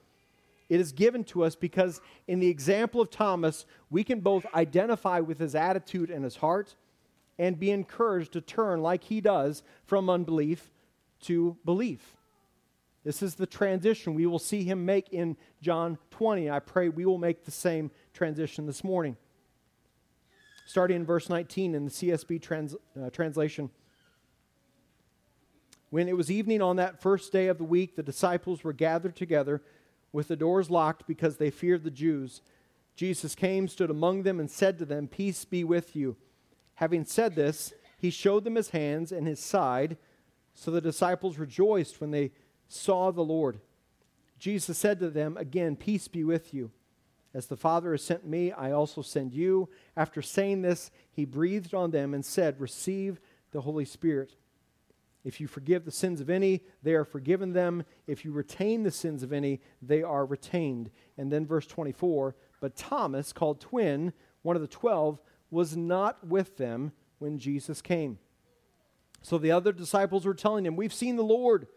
It 0.69 0.79
is 0.79 0.91
given 0.91 1.23
to 1.25 1.43
us 1.43 1.55
because, 1.55 1.99
in 2.27 2.39
the 2.39 2.47
example 2.47 3.01
of 3.01 3.09
Thomas, 3.09 3.65
we 3.89 4.03
can 4.03 4.19
both 4.19 4.45
identify 4.53 5.19
with 5.19 5.39
his 5.39 5.55
attitude 5.55 6.11
and 6.11 6.23
his 6.23 6.37
heart 6.37 6.75
and 7.39 7.59
be 7.59 7.71
encouraged 7.71 8.33
to 8.33 8.41
turn, 8.41 8.81
like 8.81 9.05
he 9.05 9.19
does, 9.21 9.63
from 9.85 10.09
unbelief 10.09 10.69
to 11.21 11.57
belief. 11.65 12.15
This 13.03 13.21
is 13.21 13.35
the 13.35 13.45
transition 13.45 14.13
we 14.13 14.25
will 14.25 14.39
see 14.39 14.63
him 14.63 14.85
make 14.85 15.09
in 15.09 15.37
John 15.61 15.97
20. 16.11 16.49
I 16.49 16.59
pray 16.59 16.89
we 16.89 17.05
will 17.05 17.17
make 17.17 17.45
the 17.45 17.51
same 17.51 17.91
transition 18.13 18.65
this 18.65 18.83
morning. 18.83 19.15
Starting 20.65 20.97
in 20.97 21.05
verse 21.05 21.29
19 21.29 21.75
in 21.75 21.85
the 21.85 21.91
CSB 21.91 22.41
trans, 22.41 22.75
uh, 23.01 23.09
translation. 23.09 23.69
When 25.89 26.07
it 26.07 26.15
was 26.15 26.29
evening 26.29 26.61
on 26.61 26.75
that 26.75 27.01
first 27.01 27.31
day 27.31 27.47
of 27.47 27.57
the 27.57 27.63
week, 27.63 27.95
the 27.95 28.03
disciples 28.03 28.63
were 28.63 28.73
gathered 28.73 29.15
together 29.15 29.63
with 30.11 30.27
the 30.27 30.35
doors 30.35 30.69
locked 30.69 31.07
because 31.07 31.37
they 31.37 31.49
feared 31.49 31.83
the 31.83 31.91
Jews. 31.91 32.41
Jesus 32.95 33.33
came, 33.33 33.67
stood 33.67 33.89
among 33.89 34.23
them, 34.23 34.39
and 34.39 34.51
said 34.51 34.77
to 34.77 34.85
them, 34.85 35.07
Peace 35.07 35.45
be 35.45 35.63
with 35.63 35.95
you. 35.95 36.17
Having 36.75 37.05
said 37.05 37.35
this, 37.35 37.73
he 37.97 38.09
showed 38.09 38.43
them 38.43 38.55
his 38.55 38.69
hands 38.69 39.11
and 39.11 39.25
his 39.25 39.39
side. 39.39 39.97
So 40.53 40.69
the 40.69 40.81
disciples 40.81 41.37
rejoiced 41.37 42.01
when 42.01 42.11
they 42.11 42.31
saw 42.69 43.11
the 43.11 43.23
Lord. 43.23 43.59
Jesus 44.37 44.77
said 44.77 44.99
to 45.01 45.09
them, 45.09 45.35
Again, 45.35 45.75
peace 45.75 46.07
be 46.07 46.23
with 46.23 46.53
you. 46.53 46.71
As 47.33 47.47
the 47.47 47.57
Father 47.57 47.91
has 47.91 48.01
sent 48.01 48.25
me, 48.25 48.51
I 48.51 48.71
also 48.71 49.01
send 49.01 49.33
you. 49.33 49.69
After 49.97 50.21
saying 50.21 50.61
this, 50.61 50.89
he 51.11 51.25
breathed 51.25 51.73
on 51.73 51.91
them 51.91 52.13
and 52.13 52.25
said, 52.25 52.61
Receive 52.61 53.19
the 53.51 53.61
Holy 53.61 53.85
Spirit. 53.85 54.35
If 55.23 55.41
you 55.41 55.47
forgive 55.47 55.83
the 55.83 55.91
sins 55.91 56.21
of 56.21 56.29
any, 56.29 56.61
they 56.81 56.93
are 56.93 57.03
forgiven 57.03 57.51
them. 57.51 57.83
If 58.07 58.23
you 58.23 58.31
retain 58.31 58.83
the 58.83 58.91
sins 58.91 59.21
of 59.21 59.33
any, 59.33 59.59
they 59.81 60.01
are 60.01 60.25
retained. 60.25 60.91
And 61.17 61.31
then 61.31 61.45
verse 61.45 61.67
24 61.67 62.35
But 62.61 62.75
Thomas, 62.75 63.33
called 63.33 63.59
twin, 63.59 64.13
one 64.41 64.55
of 64.55 64.61
the 64.61 64.67
twelve, 64.67 65.19
was 65.51 65.75
not 65.75 66.25
with 66.25 66.57
them 66.57 66.93
when 67.19 67.37
Jesus 67.37 67.81
came. 67.81 68.17
So 69.21 69.37
the 69.37 69.51
other 69.51 69.73
disciples 69.73 70.25
were 70.25 70.33
telling 70.33 70.65
him, 70.65 70.75
We've 70.75 70.93
seen 70.93 71.17
the 71.17 71.23
Lord. 71.23 71.67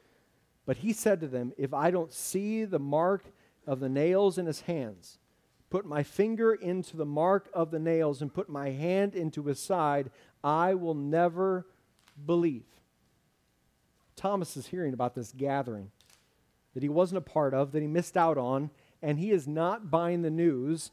But 0.65 0.79
he 0.79 0.93
said 0.93 1.21
to 1.21 1.29
them, 1.29 1.53
If 1.57 1.75
I 1.75 1.91
don't 1.91 2.13
see 2.13 2.65
the 2.65 2.79
mark 2.79 3.25
of 3.67 3.81
the 3.81 3.89
nails 3.89 4.39
in 4.39 4.47
his 4.47 4.63
hands, 4.63 5.19
put 5.71 5.85
my 5.85 6.03
finger 6.03 6.55
into 6.55 6.97
the 6.97 7.07
mark 7.07 7.49
of 7.53 7.71
the 7.71 7.79
nails, 7.79 8.23
and 8.23 8.33
put 8.33 8.49
my 8.49 8.71
hand 8.71 9.15
into 9.15 9.45
his 9.45 9.59
side, 9.59 10.11
I 10.45 10.75
will 10.75 10.95
never 10.95 11.67
believe. 12.27 12.65
Thomas 14.17 14.57
is 14.57 14.67
hearing 14.67 14.93
about 14.93 15.15
this 15.15 15.33
gathering 15.37 15.91
that 16.75 16.83
he 16.83 16.89
wasn't 16.89 17.19
a 17.19 17.23
part 17.23 17.55
of, 17.55 17.73
that 17.73 17.83
he 17.83 17.89
missed 17.89 18.17
out 18.17 18.39
on, 18.39 18.71
and 19.03 19.19
he 19.19 19.31
is 19.31 19.49
not 19.49 19.91
buying 19.91 20.23
the 20.23 20.31
news 20.31 20.91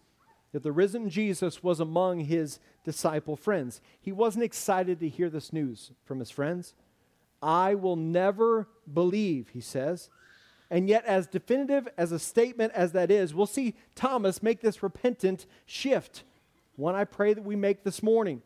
that 0.51 0.63
the 0.63 0.71
risen 0.71 1.09
Jesus 1.09 1.63
was 1.63 1.79
among 1.79 2.21
his 2.21 2.59
disciple 2.83 3.35
friends. 3.35 3.81
He 3.99 4.11
wasn't 4.11 4.43
excited 4.43 4.99
to 4.99 5.09
hear 5.09 5.29
this 5.29 5.53
news 5.53 5.91
from 6.03 6.19
his 6.19 6.31
friends. 6.31 6.73
I 7.41 7.75
will 7.75 7.95
never 7.95 8.67
believe, 8.91 9.49
he 9.49 9.61
says. 9.61 10.09
And 10.71 10.87
yet, 10.87 11.05
as 11.05 11.25
definitive 11.25 11.87
as 11.97 12.11
a 12.11 12.19
statement 12.19 12.73
as 12.73 12.91
that 12.91 13.09
is, 13.09 13.33
we'll 13.33 13.47
see 13.47 13.75
Thomas 13.95 14.43
make 14.43 14.61
this 14.61 14.83
repentant 14.83 15.45
shift. 15.65 16.23
One 16.75 16.95
I 16.95 17.05
pray 17.05 17.33
that 17.33 17.43
we 17.43 17.55
make 17.55 17.83
this 17.83 18.03
morning. 18.03 18.41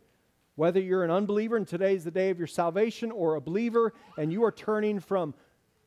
Whether 0.56 0.80
you're 0.80 1.04
an 1.04 1.12
unbeliever 1.12 1.58
and 1.58 1.68
today 1.68 1.96
is 1.96 2.04
the 2.04 2.12
day 2.12 2.30
of 2.30 2.38
your 2.38 2.48
salvation, 2.48 3.12
or 3.12 3.36
a 3.36 3.42
believer 3.42 3.94
and 4.18 4.32
you 4.32 4.44
are 4.44 4.52
turning 4.52 5.00
from, 5.00 5.34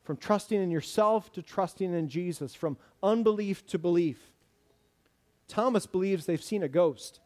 from 0.03 0.17
trusting 0.17 0.61
in 0.61 0.69
yourself 0.69 1.31
to 1.33 1.41
trusting 1.41 1.93
in 1.93 2.09
Jesus, 2.09 2.53
from 2.53 2.77
unbelief 3.01 3.65
to 3.67 3.79
belief. 3.79 4.31
Thomas 5.47 5.85
believes 5.85 6.25
they've 6.25 6.43
seen 6.43 6.63
a 6.63 6.67
ghost. 6.67 7.19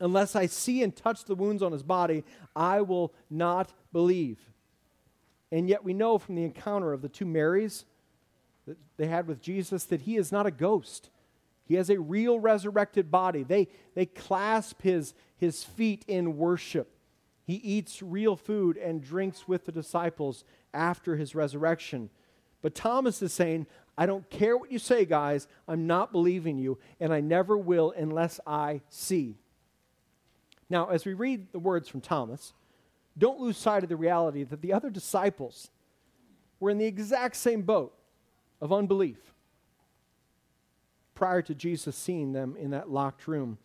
Unless 0.00 0.34
I 0.34 0.46
see 0.46 0.82
and 0.82 0.94
touch 0.94 1.24
the 1.24 1.34
wounds 1.34 1.62
on 1.62 1.72
his 1.72 1.82
body, 1.82 2.24
I 2.54 2.80
will 2.80 3.12
not 3.28 3.72
believe. 3.92 4.38
And 5.54 5.68
yet 5.68 5.84
we 5.84 5.94
know 5.94 6.18
from 6.18 6.34
the 6.34 6.42
encounter 6.42 6.92
of 6.92 7.00
the 7.00 7.08
two 7.08 7.24
Marys 7.24 7.84
that 8.66 8.76
they 8.96 9.06
had 9.06 9.28
with 9.28 9.40
Jesus 9.40 9.84
that 9.84 10.00
he 10.00 10.16
is 10.16 10.32
not 10.32 10.46
a 10.46 10.50
ghost. 10.50 11.10
He 11.64 11.76
has 11.76 11.90
a 11.90 12.00
real 12.00 12.40
resurrected 12.40 13.08
body. 13.08 13.44
They, 13.44 13.68
they 13.94 14.04
clasp 14.04 14.82
his, 14.82 15.14
his 15.36 15.62
feet 15.62 16.04
in 16.08 16.38
worship. 16.38 16.90
He 17.44 17.54
eats 17.54 18.02
real 18.02 18.34
food 18.34 18.76
and 18.76 19.00
drinks 19.00 19.46
with 19.46 19.64
the 19.64 19.70
disciples 19.70 20.42
after 20.72 21.14
his 21.14 21.36
resurrection. 21.36 22.10
But 22.60 22.74
Thomas 22.74 23.22
is 23.22 23.32
saying, 23.32 23.68
I 23.96 24.06
don't 24.06 24.28
care 24.30 24.56
what 24.56 24.72
you 24.72 24.80
say, 24.80 25.04
guys. 25.04 25.46
I'm 25.68 25.86
not 25.86 26.10
believing 26.10 26.58
you, 26.58 26.78
and 26.98 27.14
I 27.14 27.20
never 27.20 27.56
will 27.56 27.94
unless 27.96 28.40
I 28.44 28.80
see. 28.88 29.36
Now, 30.68 30.88
as 30.88 31.04
we 31.04 31.14
read 31.14 31.52
the 31.52 31.60
words 31.60 31.88
from 31.88 32.00
Thomas, 32.00 32.54
don't 33.16 33.40
lose 33.40 33.56
sight 33.56 33.82
of 33.82 33.88
the 33.88 33.96
reality 33.96 34.42
that 34.44 34.62
the 34.62 34.72
other 34.72 34.90
disciples 34.90 35.70
were 36.60 36.70
in 36.70 36.78
the 36.78 36.86
exact 36.86 37.36
same 37.36 37.62
boat 37.62 37.94
of 38.60 38.72
unbelief 38.72 39.34
prior 41.14 41.42
to 41.42 41.54
Jesus 41.54 41.96
seeing 41.96 42.32
them 42.32 42.56
in 42.58 42.70
that 42.70 42.90
locked 42.90 43.28
room. 43.28 43.58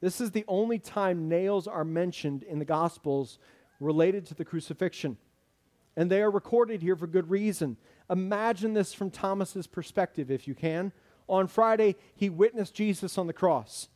This 0.00 0.20
is 0.20 0.30
the 0.30 0.44
only 0.46 0.78
time 0.78 1.28
nails 1.28 1.66
are 1.66 1.84
mentioned 1.84 2.42
in 2.42 2.58
the 2.58 2.64
Gospels 2.64 3.38
related 3.80 4.26
to 4.26 4.34
the 4.34 4.44
crucifixion. 4.44 5.16
And 5.96 6.10
they 6.10 6.22
are 6.22 6.30
recorded 6.30 6.82
here 6.82 6.96
for 6.96 7.06
good 7.06 7.30
reason. 7.30 7.76
Imagine 8.10 8.74
this 8.74 8.92
from 8.92 9.10
Thomas's 9.10 9.66
perspective, 9.66 10.30
if 10.30 10.46
you 10.46 10.54
can. 10.54 10.92
On 11.28 11.46
Friday, 11.46 11.96
he 12.14 12.28
witnessed 12.28 12.74
Jesus 12.74 13.16
on 13.16 13.26
the 13.26 13.32
cross. 13.32 13.88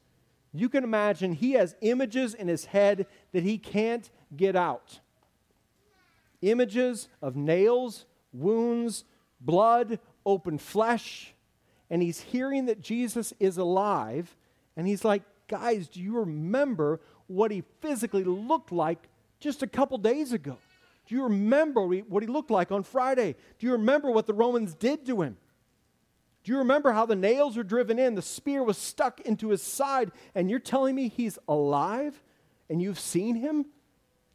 You 0.55 0.69
can 0.69 0.83
imagine 0.83 1.33
he 1.33 1.53
has 1.53 1.77
images 1.83 2.35
in 2.35 2.49
his 2.49 2.67
head 2.67 3.07
that 3.33 3.43
he 3.43 3.59
can't 3.59 4.11
get 4.37 4.57
out. 4.57 5.01
Images 6.43 7.09
of 7.21 7.37
nails, 7.37 8.05
wounds, 8.33 9.05
blood, 9.41 9.99
open 10.25 10.59
flesh. 10.59 11.35
And 11.91 12.03
he's 12.03 12.21
hearing 12.21 12.67
that 12.67 12.81
Jesus 12.81 13.33
is 13.41 13.57
alive. 13.57 14.37
And 14.77 14.87
he's 14.87 15.05
like, 15.05 15.23
guys, 15.49 15.89
do 15.89 16.01
you 16.01 16.19
remember 16.19 17.01
what 17.27 17.51
he 17.51 17.65
physically 17.81 18.25
looked 18.25 18.73
like 18.73 19.09
just 19.41 19.63
a 19.63 19.67
couple 19.67 19.99
days 19.99 20.33
ago? 20.33 20.59
Do 21.07 21.15
you 21.15 21.25
remember 21.25 21.87
what 21.87 22.23
he 22.23 22.27
looked 22.27 22.51
like 22.51 22.71
on 22.71 22.83
Friday? 22.83 23.35
Do 23.59 23.67
you 23.67 23.73
remember 23.73 24.11
what 24.11 24.27
the 24.27 24.35
Romans 24.35 24.75
did 24.75 25.07
to 25.07 25.23
him? 25.23 25.39
Do 26.45 26.53
you 26.53 26.59
remember 26.59 26.93
how 26.93 27.07
the 27.07 27.17
nails 27.17 27.57
were 27.57 27.63
driven 27.63 27.99
in? 27.99 28.15
The 28.15 28.23
spear 28.23 28.63
was 28.63 28.79
stuck 28.79 29.21
into 29.21 29.49
his 29.49 29.63
side, 29.63 30.13
and 30.35 30.51
you're 30.51 30.59
telling 30.59 30.95
me 30.95 31.09
he's 31.09 31.39
alive 31.49 32.23
and 32.71 32.81
you've 32.81 33.01
seen 33.01 33.37
him? 33.37 33.67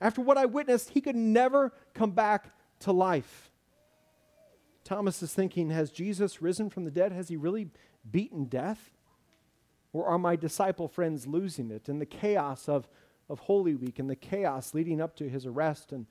After 0.04 0.20
what 0.20 0.38
I 0.38 0.46
witnessed, 0.46 0.90
he 0.90 1.00
could 1.00 1.16
never 1.16 1.72
come 1.94 2.12
back 2.12 2.52
to 2.82 2.92
life. 2.92 3.50
Thomas 4.84 5.24
is 5.24 5.34
thinking 5.34 5.70
Has 5.70 5.92
Jesus 5.92 6.42
risen 6.42 6.70
from 6.70 6.84
the 6.84 6.92
dead? 6.92 7.14
Has 7.14 7.30
he 7.30 7.38
really 7.38 7.70
beaten 8.12 8.44
death? 8.46 8.92
Or 9.94 10.06
are 10.06 10.20
my 10.20 10.36
disciple 10.36 10.90
friends 10.90 11.26
losing 11.26 11.72
it 11.72 11.88
in 11.88 12.00
the 12.00 12.06
chaos 12.06 12.68
of, 12.68 12.90
of 13.30 13.40
Holy 13.40 13.76
Week 13.76 13.98
and 13.98 14.10
the 14.10 14.16
chaos 14.18 14.74
leading 14.74 15.00
up 15.00 15.16
to 15.16 15.30
his 15.30 15.46
arrest 15.46 15.94
and 15.94 16.06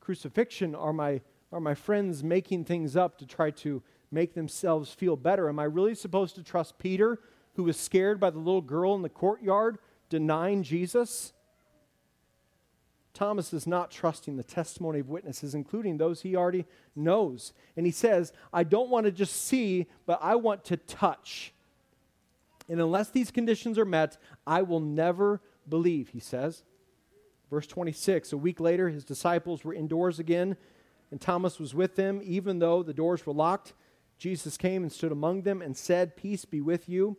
crucifixion? 0.00 0.74
Are 0.74 0.94
my, 0.94 1.20
are 1.52 1.60
my 1.60 1.74
friends 1.74 2.24
making 2.24 2.64
things 2.64 2.96
up 2.96 3.18
to 3.18 3.26
try 3.26 3.50
to 3.50 3.82
make 4.10 4.32
themselves 4.32 4.90
feel 4.90 5.16
better? 5.16 5.50
Am 5.50 5.58
I 5.58 5.64
really 5.64 5.94
supposed 5.94 6.34
to 6.36 6.42
trust 6.42 6.78
Peter, 6.78 7.20
who 7.56 7.64
was 7.64 7.76
scared 7.76 8.18
by 8.18 8.30
the 8.30 8.38
little 8.38 8.62
girl 8.62 8.94
in 8.94 9.02
the 9.02 9.10
courtyard 9.10 9.76
denying 10.08 10.62
Jesus? 10.62 11.33
Thomas 13.14 13.52
is 13.52 13.64
not 13.64 13.92
trusting 13.92 14.36
the 14.36 14.42
testimony 14.42 14.98
of 14.98 15.08
witnesses, 15.08 15.54
including 15.54 15.96
those 15.96 16.22
he 16.22 16.34
already 16.34 16.66
knows. 16.96 17.52
And 17.76 17.86
he 17.86 17.92
says, 17.92 18.32
I 18.52 18.64
don't 18.64 18.90
want 18.90 19.06
to 19.06 19.12
just 19.12 19.44
see, 19.44 19.86
but 20.04 20.18
I 20.20 20.34
want 20.34 20.64
to 20.64 20.76
touch. 20.76 21.52
And 22.68 22.80
unless 22.80 23.10
these 23.10 23.30
conditions 23.30 23.78
are 23.78 23.84
met, 23.84 24.16
I 24.46 24.62
will 24.62 24.80
never 24.80 25.40
believe, 25.68 26.08
he 26.08 26.18
says. 26.18 26.64
Verse 27.50 27.68
26 27.68 28.32
A 28.32 28.36
week 28.36 28.58
later, 28.58 28.88
his 28.88 29.04
disciples 29.04 29.64
were 29.64 29.74
indoors 29.74 30.18
again, 30.18 30.56
and 31.12 31.20
Thomas 31.20 31.60
was 31.60 31.72
with 31.72 31.94
them, 31.94 32.20
even 32.24 32.58
though 32.58 32.82
the 32.82 32.94
doors 32.94 33.24
were 33.24 33.32
locked. 33.32 33.74
Jesus 34.18 34.56
came 34.56 34.82
and 34.82 34.90
stood 34.90 35.12
among 35.12 35.42
them 35.42 35.62
and 35.62 35.76
said, 35.76 36.16
Peace 36.16 36.44
be 36.44 36.60
with 36.60 36.88
you. 36.88 37.16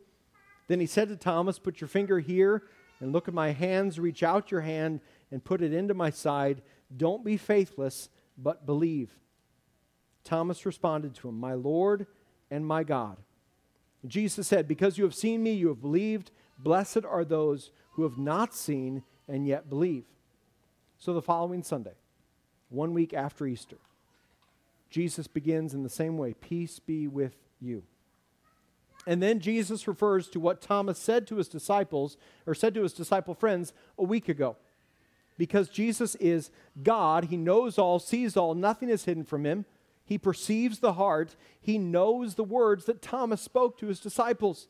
Then 0.67 0.81
he 0.81 0.87
said 0.87 1.07
to 1.07 1.15
Thomas, 1.15 1.57
Put 1.57 1.79
your 1.79 1.87
finger 1.87 2.19
here 2.19 2.63
and 2.99 3.13
look 3.13 3.27
at 3.27 3.33
my 3.33 3.51
hands. 3.51 3.99
Reach 3.99 4.23
out 4.23 4.51
your 4.51 4.61
hand 4.61 4.99
and 5.35 5.43
put 5.43 5.61
it 5.61 5.73
into 5.73 5.93
my 5.93 6.09
side. 6.09 6.61
Don't 6.95 7.25
be 7.25 7.35
faithless, 7.35 8.07
but 8.37 8.65
believe. 8.65 9.19
Thomas 10.23 10.65
responded 10.65 11.13
to 11.15 11.27
him, 11.27 11.37
My 11.37 11.53
Lord 11.53 12.07
and 12.49 12.65
my 12.65 12.85
God. 12.85 13.17
Jesus 14.07 14.47
said, 14.47 14.65
Because 14.65 14.97
you 14.97 15.03
have 15.03 15.13
seen 15.13 15.43
me, 15.43 15.51
you 15.51 15.67
have 15.67 15.81
believed. 15.81 16.31
Blessed 16.57 17.03
are 17.03 17.25
those 17.25 17.71
who 17.91 18.03
have 18.03 18.17
not 18.17 18.55
seen 18.55 19.03
and 19.27 19.45
yet 19.45 19.69
believe. 19.69 20.05
So 20.97 21.13
the 21.13 21.21
following 21.21 21.63
Sunday, 21.63 21.95
one 22.69 22.93
week 22.93 23.13
after 23.13 23.45
Easter, 23.45 23.75
Jesus 24.89 25.27
begins 25.27 25.73
in 25.73 25.83
the 25.83 25.89
same 25.89 26.17
way 26.17 26.33
Peace 26.33 26.79
be 26.79 27.09
with 27.09 27.35
you. 27.59 27.83
And 29.05 29.21
then 29.21 29.41
Jesus 29.41 29.85
refers 29.85 30.29
to 30.29 30.39
what 30.39 30.61
Thomas 30.61 30.97
said 30.97 31.27
to 31.27 31.35
his 31.35 31.49
disciples, 31.49 32.15
or 32.47 32.55
said 32.55 32.73
to 32.75 32.83
his 32.83 32.93
disciple 32.93 33.33
friends 33.33 33.73
a 33.97 34.03
week 34.05 34.29
ago. 34.29 34.55
Because 35.37 35.69
Jesus 35.69 36.15
is 36.15 36.49
God, 36.81 37.25
he 37.25 37.37
knows 37.37 37.77
all, 37.77 37.99
sees 37.99 38.37
all, 38.37 38.55
nothing 38.55 38.89
is 38.89 39.05
hidden 39.05 39.23
from 39.23 39.45
him. 39.45 39.65
He 40.05 40.17
perceives 40.17 40.79
the 40.79 40.93
heart. 40.93 41.35
He 41.59 41.77
knows 41.77 42.35
the 42.35 42.43
words 42.43 42.85
that 42.85 43.01
Thomas 43.01 43.41
spoke 43.41 43.77
to 43.79 43.87
his 43.87 43.99
disciples. 43.99 44.67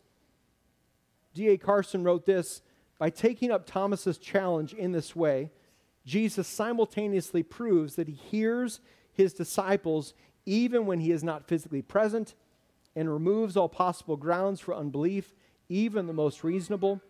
D.A. 1.34 1.58
Carson 1.58 2.04
wrote 2.04 2.26
this 2.26 2.62
By 2.98 3.10
taking 3.10 3.52
up 3.52 3.66
Thomas's 3.66 4.18
challenge 4.18 4.74
in 4.74 4.94
this 4.94 5.16
way, 5.16 5.52
Jesus 6.06 6.48
simultaneously 6.48 7.44
proves 7.44 7.96
that 7.96 8.08
he 8.08 8.14
hears 8.14 8.80
his 9.12 9.34
disciples 9.34 10.14
even 10.46 10.86
when 10.86 11.00
he 11.00 11.12
is 11.12 11.24
not 11.24 11.48
physically 11.48 11.82
present 11.82 12.36
and 12.96 13.12
removes 13.12 13.58
all 13.58 13.70
possible 13.70 14.16
grounds 14.16 14.62
for 14.62 14.76
unbelief, 14.76 15.34
even 15.68 16.08
the 16.08 16.14
most 16.14 16.44
reasonable. 16.44 17.02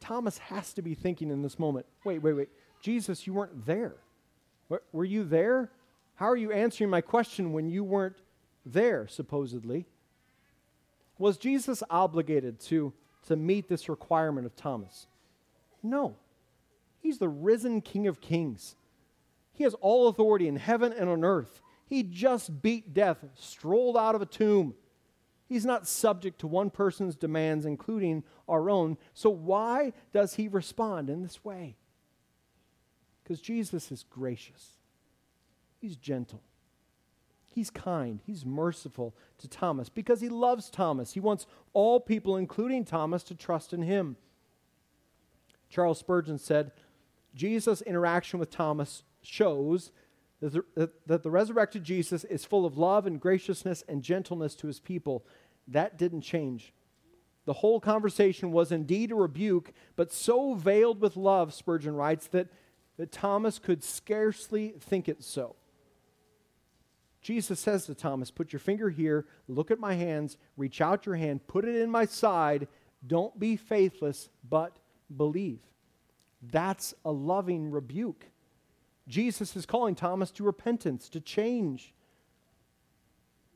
Thomas 0.00 0.38
has 0.38 0.72
to 0.74 0.82
be 0.82 0.94
thinking 0.94 1.30
in 1.30 1.42
this 1.42 1.58
moment 1.58 1.86
wait, 2.04 2.20
wait, 2.20 2.34
wait. 2.34 2.48
Jesus, 2.80 3.26
you 3.26 3.34
weren't 3.34 3.66
there. 3.66 3.96
Were 4.92 5.04
you 5.04 5.24
there? 5.24 5.70
How 6.16 6.26
are 6.26 6.36
you 6.36 6.52
answering 6.52 6.90
my 6.90 7.00
question 7.00 7.52
when 7.52 7.68
you 7.68 7.82
weren't 7.82 8.16
there, 8.66 9.06
supposedly? 9.08 9.86
Was 11.18 11.36
Jesus 11.36 11.82
obligated 11.90 12.60
to, 12.60 12.92
to 13.26 13.36
meet 13.36 13.68
this 13.68 13.88
requirement 13.88 14.46
of 14.46 14.54
Thomas? 14.54 15.06
No. 15.82 16.16
He's 17.00 17.18
the 17.18 17.28
risen 17.28 17.80
King 17.80 18.06
of 18.06 18.20
Kings. 18.20 18.76
He 19.52 19.64
has 19.64 19.74
all 19.74 20.08
authority 20.08 20.46
in 20.46 20.56
heaven 20.56 20.92
and 20.92 21.08
on 21.08 21.24
earth. 21.24 21.60
He 21.86 22.02
just 22.02 22.62
beat 22.62 22.94
death, 22.94 23.24
strolled 23.34 23.96
out 23.96 24.14
of 24.14 24.22
a 24.22 24.26
tomb. 24.26 24.74
He's 25.48 25.64
not 25.64 25.88
subject 25.88 26.38
to 26.40 26.46
one 26.46 26.68
person's 26.68 27.16
demands, 27.16 27.64
including 27.64 28.22
our 28.46 28.68
own. 28.68 28.98
So, 29.14 29.30
why 29.30 29.94
does 30.12 30.34
he 30.34 30.46
respond 30.46 31.08
in 31.08 31.22
this 31.22 31.42
way? 31.42 31.76
Because 33.24 33.40
Jesus 33.40 33.90
is 33.90 34.04
gracious, 34.08 34.72
he's 35.80 35.96
gentle, 35.96 36.42
he's 37.46 37.70
kind, 37.70 38.20
he's 38.26 38.44
merciful 38.44 39.14
to 39.38 39.48
Thomas 39.48 39.88
because 39.88 40.20
he 40.20 40.28
loves 40.28 40.68
Thomas. 40.68 41.14
He 41.14 41.20
wants 41.20 41.46
all 41.72 41.98
people, 41.98 42.36
including 42.36 42.84
Thomas, 42.84 43.22
to 43.24 43.34
trust 43.34 43.72
in 43.72 43.82
him. 43.82 44.16
Charles 45.70 45.98
Spurgeon 45.98 46.38
said, 46.38 46.72
Jesus' 47.34 47.82
interaction 47.82 48.38
with 48.38 48.50
Thomas 48.50 49.02
shows 49.22 49.92
that 50.40 51.22
the, 51.22 51.30
resurrected 51.30 51.82
Jesus 51.82 52.24
is 52.24 52.44
full 52.44 52.64
of 52.64 52.78
love 52.78 53.06
and 53.06 53.20
graciousness 53.20 53.82
and 53.88 54.02
gentleness 54.02 54.54
to 54.56 54.68
his 54.68 54.78
people. 54.78 55.24
That 55.66 55.98
didn't 55.98 56.20
change. 56.20 56.72
The 57.44 57.54
whole 57.54 57.80
conversation 57.80 58.52
was 58.52 58.70
indeed 58.70 59.10
a 59.10 59.16
rebuke, 59.16 59.72
but 59.96 60.12
so 60.12 60.54
veiled 60.54 61.00
with 61.00 61.16
love, 61.16 61.54
Spurgeon 61.54 61.94
writes, 61.96 62.26
that, 62.28 62.48
that 62.98 63.10
Thomas 63.10 63.58
could 63.58 63.82
scarcely 63.82 64.74
think 64.78 65.08
it 65.08 65.24
so. 65.24 65.56
Jesus 67.20 67.58
says 67.58 67.86
to 67.86 67.94
Thomas, 67.94 68.30
Put 68.30 68.52
your 68.52 68.60
finger 68.60 68.90
here, 68.90 69.26
look 69.48 69.70
at 69.70 69.80
my 69.80 69.94
hands, 69.94 70.36
reach 70.56 70.80
out 70.80 71.04
your 71.04 71.16
hand, 71.16 71.46
put 71.46 71.64
it 71.64 71.74
in 71.74 71.90
my 71.90 72.04
side. 72.04 72.68
Don't 73.06 73.38
be 73.38 73.56
faithless, 73.56 74.28
but 74.48 74.76
believe. 75.14 75.60
That's 76.42 76.94
a 77.04 77.10
loving 77.10 77.70
rebuke. 77.70 78.26
Jesus 79.08 79.56
is 79.56 79.66
calling 79.66 79.94
Thomas 79.94 80.30
to 80.32 80.44
repentance, 80.44 81.08
to 81.08 81.20
change. 81.20 81.94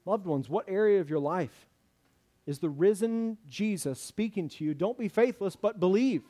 Loved 0.04 0.26
ones, 0.26 0.48
what 0.48 0.64
area 0.68 1.00
of 1.00 1.10
your 1.10 1.20
life 1.20 1.68
is 2.46 2.58
the 2.58 2.70
risen 2.70 3.38
Jesus 3.48 4.00
speaking 4.00 4.48
to 4.48 4.64
you? 4.64 4.74
Don't 4.74 4.98
be 4.98 5.08
faithless, 5.08 5.54
but 5.54 5.78
believe. 5.78 6.22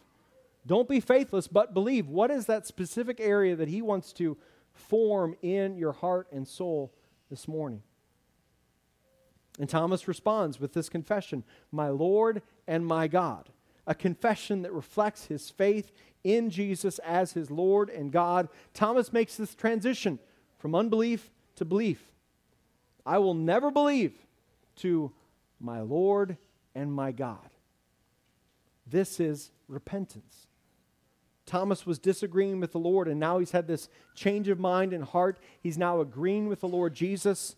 Don't 0.67 0.89
be 0.89 1.01
faithless, 1.01 1.49
but 1.49 1.73
believe. 1.73 2.09
What 2.09 2.31
is 2.31 2.47
that 2.47 2.67
specific 2.67 3.19
area 3.21 3.57
that 3.57 3.69
he 3.69 3.81
wants 3.81 4.13
to 4.15 4.37
form 4.73 5.37
in 5.43 5.77
your 5.77 5.93
heart 5.93 6.29
and 6.33 6.47
soul 6.47 6.93
this 7.31 7.49
morning? 7.49 7.83
And 9.59 9.69
Thomas 9.69 10.09
responds 10.09 10.61
with 10.61 10.73
this 10.73 10.89
confession 10.89 11.45
My 11.71 11.89
Lord 11.89 12.43
and 12.67 12.87
my 12.87 13.09
God. 13.09 13.51
A 13.87 13.95
confession 13.95 14.63
that 14.63 14.73
reflects 14.73 15.27
his 15.27 15.51
faith 15.51 15.93
in 16.25 16.51
Jesus 16.51 16.99
as 17.01 17.33
his 17.33 17.51
Lord 17.51 17.91
and 17.91 18.13
God, 18.13 18.49
Thomas 18.75 19.13
makes 19.13 19.37
this 19.37 19.55
transition 19.55 20.19
from 20.59 20.75
unbelief 20.75 21.31
to 21.57 21.65
belief. 21.65 22.13
I 23.05 23.19
will 23.19 23.35
never 23.35 23.71
believe 23.71 24.13
to 24.77 25.13
my 25.61 25.81
Lord 25.81 26.37
and 26.75 26.93
my 26.93 27.13
God. 27.13 27.51
This 28.87 29.19
is 29.21 29.51
repentance. 29.69 30.47
Thomas 31.45 31.85
was 31.85 31.99
disagreeing 31.99 32.61
with 32.61 32.73
the 32.73 32.79
Lord, 32.79 33.09
and 33.09 33.19
now 33.19 33.39
he's 33.39 33.51
had 33.51 33.67
this 33.67 33.89
change 34.15 34.49
of 34.49 34.61
mind 34.61 34.93
and 34.93 35.03
heart. 35.03 35.39
He's 35.61 35.77
now 35.77 36.01
agreeing 36.01 36.49
with 36.49 36.61
the 36.61 36.69
Lord 36.69 36.95
Jesus. 36.95 37.57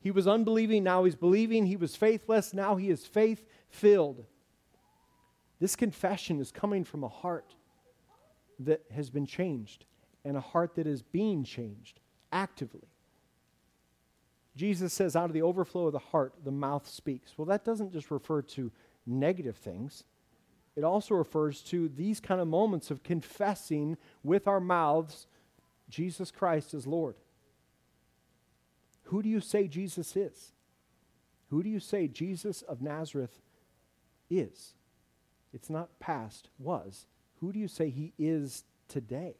He 0.00 0.10
was 0.10 0.28
unbelieving, 0.28 0.84
now 0.84 1.04
he's 1.04 1.16
believing. 1.16 1.66
He 1.66 1.76
was 1.76 1.96
faithless, 1.96 2.54
now 2.54 2.76
he 2.76 2.90
is 2.90 3.04
faith 3.04 3.44
filled. 3.68 4.24
This 5.60 5.76
confession 5.76 6.40
is 6.40 6.52
coming 6.52 6.84
from 6.84 7.04
a 7.04 7.08
heart 7.08 7.54
that 8.60 8.82
has 8.94 9.10
been 9.10 9.26
changed 9.26 9.84
and 10.24 10.36
a 10.36 10.40
heart 10.40 10.74
that 10.76 10.86
is 10.86 11.02
being 11.02 11.44
changed 11.44 12.00
actively. 12.32 12.88
Jesus 14.56 14.92
says, 14.92 15.14
out 15.14 15.26
of 15.26 15.32
the 15.32 15.42
overflow 15.42 15.86
of 15.86 15.92
the 15.92 15.98
heart, 15.98 16.34
the 16.44 16.50
mouth 16.50 16.86
speaks. 16.88 17.36
Well, 17.36 17.46
that 17.46 17.64
doesn't 17.64 17.92
just 17.92 18.10
refer 18.10 18.42
to 18.42 18.72
negative 19.06 19.56
things, 19.56 20.04
it 20.76 20.84
also 20.84 21.14
refers 21.14 21.60
to 21.62 21.88
these 21.88 22.20
kind 22.20 22.40
of 22.40 22.46
moments 22.46 22.90
of 22.90 23.02
confessing 23.02 23.96
with 24.22 24.46
our 24.46 24.60
mouths 24.60 25.26
Jesus 25.88 26.30
Christ 26.30 26.74
is 26.74 26.86
Lord. 26.86 27.16
Who 29.04 29.22
do 29.22 29.28
you 29.28 29.40
say 29.40 29.66
Jesus 29.66 30.14
is? 30.14 30.52
Who 31.48 31.62
do 31.62 31.68
you 31.68 31.80
say 31.80 32.06
Jesus 32.06 32.62
of 32.62 32.82
Nazareth 32.82 33.40
is? 34.28 34.74
It's 35.52 35.70
not 35.70 35.98
past, 35.98 36.48
was 36.58 37.06
who 37.40 37.52
do 37.52 37.58
you 37.58 37.68
say 37.68 37.90
he 37.90 38.12
is 38.18 38.64
today? 38.88 39.36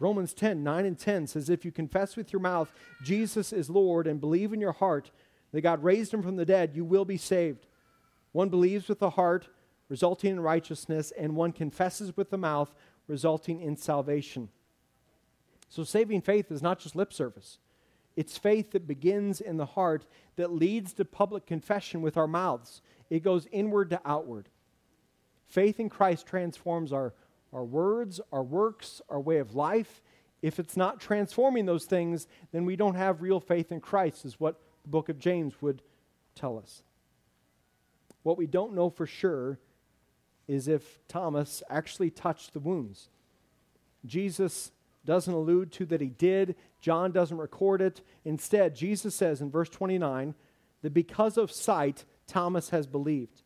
Romans 0.00 0.34
10, 0.34 0.64
9 0.64 0.84
and 0.84 0.98
10 0.98 1.28
says, 1.28 1.48
If 1.48 1.64
you 1.64 1.70
confess 1.70 2.16
with 2.16 2.32
your 2.32 2.40
mouth 2.40 2.72
Jesus 3.02 3.52
is 3.52 3.70
Lord 3.70 4.06
and 4.06 4.20
believe 4.20 4.52
in 4.52 4.60
your 4.60 4.72
heart 4.72 5.10
that 5.52 5.60
God 5.60 5.84
raised 5.84 6.12
him 6.12 6.22
from 6.22 6.36
the 6.36 6.44
dead, 6.44 6.72
you 6.74 6.84
will 6.84 7.04
be 7.04 7.16
saved. 7.16 7.66
One 8.32 8.48
believes 8.48 8.88
with 8.88 8.98
the 8.98 9.10
heart, 9.10 9.48
resulting 9.88 10.32
in 10.32 10.40
righteousness, 10.40 11.12
and 11.16 11.36
one 11.36 11.52
confesses 11.52 12.16
with 12.16 12.30
the 12.30 12.38
mouth, 12.38 12.74
resulting 13.06 13.60
in 13.60 13.76
salvation. 13.76 14.48
So 15.68 15.84
saving 15.84 16.22
faith 16.22 16.50
is 16.50 16.62
not 16.62 16.80
just 16.80 16.96
lip 16.96 17.12
service. 17.12 17.58
It's 18.16 18.38
faith 18.38 18.72
that 18.72 18.88
begins 18.88 19.40
in 19.40 19.56
the 19.56 19.66
heart 19.66 20.06
that 20.36 20.52
leads 20.52 20.92
to 20.94 21.04
public 21.04 21.46
confession 21.46 22.02
with 22.02 22.16
our 22.16 22.26
mouths. 22.26 22.80
It 23.10 23.22
goes 23.22 23.46
inward 23.52 23.90
to 23.90 24.00
outward. 24.04 24.48
Faith 25.54 25.78
in 25.78 25.88
Christ 25.88 26.26
transforms 26.26 26.92
our, 26.92 27.14
our 27.52 27.64
words, 27.64 28.20
our 28.32 28.42
works, 28.42 29.00
our 29.08 29.20
way 29.20 29.38
of 29.38 29.54
life. 29.54 30.02
If 30.42 30.58
it's 30.58 30.76
not 30.76 31.00
transforming 31.00 31.64
those 31.64 31.84
things, 31.84 32.26
then 32.50 32.64
we 32.64 32.74
don't 32.74 32.96
have 32.96 33.22
real 33.22 33.38
faith 33.38 33.70
in 33.70 33.80
Christ, 33.80 34.24
is 34.24 34.40
what 34.40 34.60
the 34.82 34.88
book 34.88 35.08
of 35.08 35.20
James 35.20 35.54
would 35.62 35.80
tell 36.34 36.58
us. 36.58 36.82
What 38.24 38.36
we 38.36 38.48
don't 38.48 38.74
know 38.74 38.90
for 38.90 39.06
sure 39.06 39.60
is 40.48 40.66
if 40.66 40.98
Thomas 41.06 41.62
actually 41.70 42.10
touched 42.10 42.52
the 42.52 42.58
wounds. 42.58 43.08
Jesus 44.04 44.72
doesn't 45.04 45.32
allude 45.32 45.70
to 45.74 45.86
that 45.86 46.00
he 46.00 46.08
did, 46.08 46.56
John 46.80 47.12
doesn't 47.12 47.38
record 47.38 47.80
it. 47.80 48.00
Instead, 48.24 48.74
Jesus 48.74 49.14
says 49.14 49.40
in 49.40 49.52
verse 49.52 49.68
29 49.68 50.34
that 50.82 50.92
because 50.92 51.38
of 51.38 51.52
sight, 51.52 52.04
Thomas 52.26 52.70
has 52.70 52.88
believed. 52.88 53.43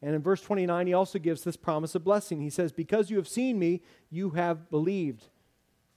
And 0.00 0.14
in 0.14 0.22
verse 0.22 0.40
29, 0.42 0.86
he 0.86 0.94
also 0.94 1.18
gives 1.18 1.42
this 1.42 1.56
promise 1.56 1.94
of 1.94 2.04
blessing. 2.04 2.40
He 2.40 2.50
says, 2.50 2.72
Because 2.72 3.10
you 3.10 3.16
have 3.16 3.28
seen 3.28 3.58
me, 3.58 3.82
you 4.10 4.30
have 4.30 4.70
believed. 4.70 5.24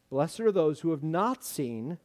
Blessed 0.10 0.40
are 0.42 0.52
those 0.52 0.80
who 0.80 0.92
have 0.92 1.04
not 1.04 1.44
seen 1.44 1.98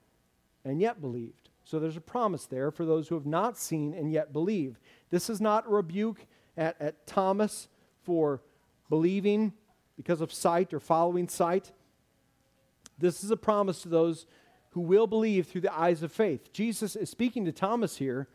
and 0.65 0.81
yet 0.81 1.01
believed. 1.01 1.49
So 1.65 1.81
there's 1.81 1.97
a 1.97 2.03
promise 2.03 2.47
there 2.47 2.71
for 2.71 2.85
those 2.85 3.09
who 3.09 3.17
have 3.17 3.27
not 3.27 3.59
seen 3.59 3.95
and 3.95 4.13
yet 4.13 4.33
believe. 4.33 4.79
This 5.11 5.29
is 5.29 5.41
not 5.41 5.67
a 5.67 5.71
rebuke 5.71 6.27
at, 6.57 6.77
at 6.81 7.07
Thomas 7.07 7.69
for 8.03 8.43
believing 8.89 9.53
because 9.97 10.21
of 10.21 10.33
sight 10.33 10.73
or 10.73 10.81
following 10.81 11.29
sight. 11.29 11.73
This 12.99 13.25
is 13.25 13.31
a 13.31 13.37
promise 13.37 13.83
to 13.83 13.89
those 13.89 14.27
who 14.71 14.81
will 14.81 15.07
believe 15.07 15.47
through 15.47 15.63
the 15.63 15.77
eyes 15.77 16.03
of 16.03 16.13
faith. 16.13 16.53
Jesus 16.53 16.95
is 16.95 17.11
speaking 17.11 17.45
to 17.47 17.53
Thomas 17.53 17.97
here 17.97 18.29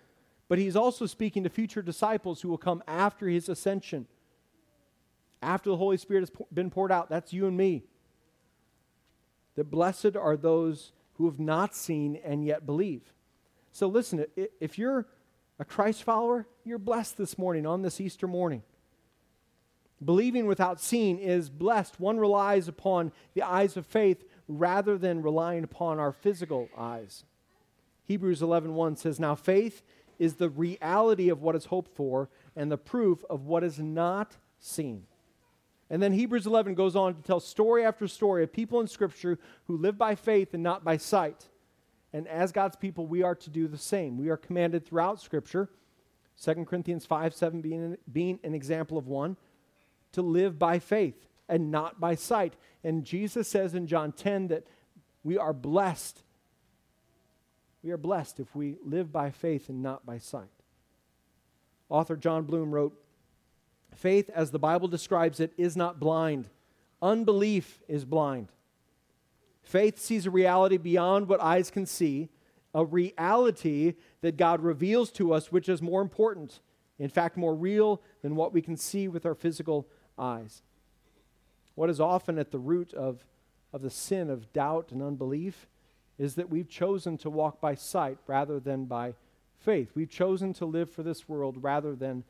but 0.52 0.60
he's 0.60 0.76
also 0.76 1.06
speaking 1.06 1.46
to 1.46 1.50
future 1.50 1.82
disciples 1.82 2.42
who 2.42 2.50
will 2.50 2.58
come 2.58 2.84
after 2.86 3.30
his 3.30 3.48
ascension. 3.48 4.06
After 5.42 5.70
the 5.70 5.78
Holy 5.78 5.96
Spirit 5.96 6.28
has 6.28 6.46
been 6.54 6.70
poured 6.70 6.92
out, 6.92 7.10
that's 7.10 7.32
you 7.32 7.48
and 7.48 7.56
me. 7.56 7.86
That 9.56 9.72
blessed 9.72 10.18
are 10.18 10.36
those 10.36 10.92
who 11.14 11.26
have 11.28 11.40
not 11.40 11.74
seen 11.74 12.20
and 12.22 12.44
yet 12.44 12.66
believe. 12.66 13.14
So 13.72 13.88
listen, 13.88 14.26
if 14.36 14.78
you're 14.78 15.08
a 15.58 15.64
Christ 15.64 16.04
follower, 16.04 16.46
you're 16.66 16.78
blessed 16.78 17.18
this 17.18 17.38
morning 17.38 17.66
on 17.66 17.82
this 17.82 18.02
Easter 18.02 18.28
morning. 18.28 18.62
Believing 20.04 20.48
without 20.48 20.82
seeing 20.82 21.18
is 21.18 21.50
blessed. 21.50 21.98
One 21.98 22.18
relies 22.18 22.68
upon 22.68 23.14
the 23.36 23.44
eyes 23.44 23.78
of 23.78 23.86
faith 23.86 24.26
rather 24.50 24.98
than 24.98 25.22
relying 25.22 25.64
upon 25.64 25.98
our 25.98 26.12
physical 26.12 26.68
eyes 26.78 27.24
Hebrews 28.12 28.42
11:1 28.42 28.98
says, 28.98 29.22
"Now 29.22 29.36
faith 29.36 29.82
is 30.22 30.36
the 30.36 30.50
reality 30.50 31.30
of 31.30 31.42
what 31.42 31.56
is 31.56 31.66
hoped 31.66 31.96
for 31.96 32.30
and 32.56 32.72
the 32.72 32.78
proof 32.78 33.26
of 33.30 33.46
what 33.46 33.64
is 33.64 33.80
not 33.80 34.38
seen." 34.60 35.08
And 35.90 36.02
then 36.02 36.14
Hebrews 36.14 36.48
11 36.48 36.76
goes 36.76 36.96
on 36.96 37.16
to 37.16 37.22
tell 37.22 37.42
story 37.42 37.84
after 37.84 38.08
story 38.08 38.44
of 38.44 38.54
people 38.54 38.80
in 38.80 38.88
Scripture 38.88 39.38
who 39.66 39.76
live 39.76 39.98
by 39.98 40.16
faith 40.16 40.54
and 40.54 40.64
not 40.64 40.86
by 40.86 40.96
sight. 40.96 41.50
And 42.14 42.28
as 42.28 42.54
God's 42.54 42.78
people, 42.78 43.06
we 43.08 43.24
are 43.24 43.36
to 43.36 43.50
do 43.50 43.68
the 43.68 43.78
same. 43.78 44.18
We 44.18 44.30
are 44.30 44.38
commanded 44.38 44.86
throughout 44.86 45.20
Scripture, 45.20 45.70
2 46.42 46.66
Corinthians 46.66 47.06
5 47.06 47.34
7 47.34 47.62
being, 47.62 47.98
being 48.12 48.40
an 48.44 48.54
example 48.54 48.98
of 48.98 49.08
one, 49.08 49.36
to 50.14 50.22
live 50.22 50.58
by 50.58 50.80
faith 50.80 51.28
and 51.50 51.72
not 51.72 52.00
by 52.00 52.16
sight. 52.16 52.56
And 52.84 53.04
Jesus 53.04 53.48
says 53.50 53.76
in 53.76 53.88
John 53.88 54.14
10 54.14 54.48
that 54.48 54.66
we 55.24 55.38
are 55.38 55.54
blessed. 55.54 56.24
We 57.84 57.92
are 57.92 57.98
blessed 57.98 58.40
if 58.40 58.56
we 58.56 58.78
live 58.86 59.12
by 59.12 59.32
faith 59.32 59.70
and 59.70 59.82
not 59.82 60.06
by 60.06 60.18
sight. 60.20 60.50
Author 61.90 62.16
Jon 62.16 62.44
Bloom 62.44 62.72
wrote 62.72 62.98
Faith, 63.96 64.30
as 64.34 64.52
the 64.52 64.60
Bible 64.60 64.88
describes 64.88 65.40
it, 65.40 65.52
is 65.58 65.76
not 65.76 66.00
blind, 66.00 66.50
unbelief 67.02 67.82
is 67.88 68.06
blind. 68.06 68.50
Faith 69.64 70.00
sees 70.00 70.26
a 70.26 70.32
reality 70.32 70.78
beyond 70.78 71.28
what 71.28 71.42
eyes 71.42 71.70
can 71.70 71.86
see, 71.86 72.30
a 72.74 72.86
reality 72.86 73.96
that 74.22 74.38
God 74.38 74.62
reveals 74.62 75.12
to 75.12 75.34
us, 75.34 75.52
which 75.52 75.68
is 75.68 75.82
more 75.82 76.02
important, 76.02 76.62
in 77.00 77.10
fact, 77.10 77.36
more 77.36 77.54
real 77.54 78.02
than 78.22 78.36
what 78.36 78.54
we 78.54 78.62
can 78.62 78.78
see 78.78 79.08
with 79.08 79.26
our 79.26 79.36
physical 79.36 79.88
eyes. 80.18 80.62
What 81.76 81.90
is 81.90 82.00
often 82.00 82.40
at 82.40 82.52
the 82.52 82.60
root 82.60 82.94
of, 82.94 83.26
of 83.74 83.82
the 83.82 83.90
sin 83.90 84.30
of 84.30 84.52
doubt 84.54 84.92
and 84.92 85.02
unbelief 85.02 85.68
is 86.22 86.36
that 86.36 86.52
we've 86.52 86.70
chosen 86.70 87.18
to 87.18 87.32
walk 87.32 87.60
by 87.60 87.74
sight 87.74 88.20
rather 88.28 88.60
than 88.60 88.86
by 88.86 89.16
faith. 89.58 89.90
We've 89.96 90.08
chosen 90.08 90.54
to 90.54 90.66
live 90.66 90.92
for 90.92 91.02
this 91.02 91.28
world 91.28 91.58
rather 91.64 91.96
than 91.96 92.24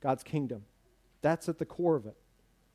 God's 0.00 0.22
kingdom. 0.22 0.62
That's 1.20 1.50
at 1.50 1.58
the 1.58 1.66
core 1.66 1.96
of 1.96 2.06
it. 2.06 2.16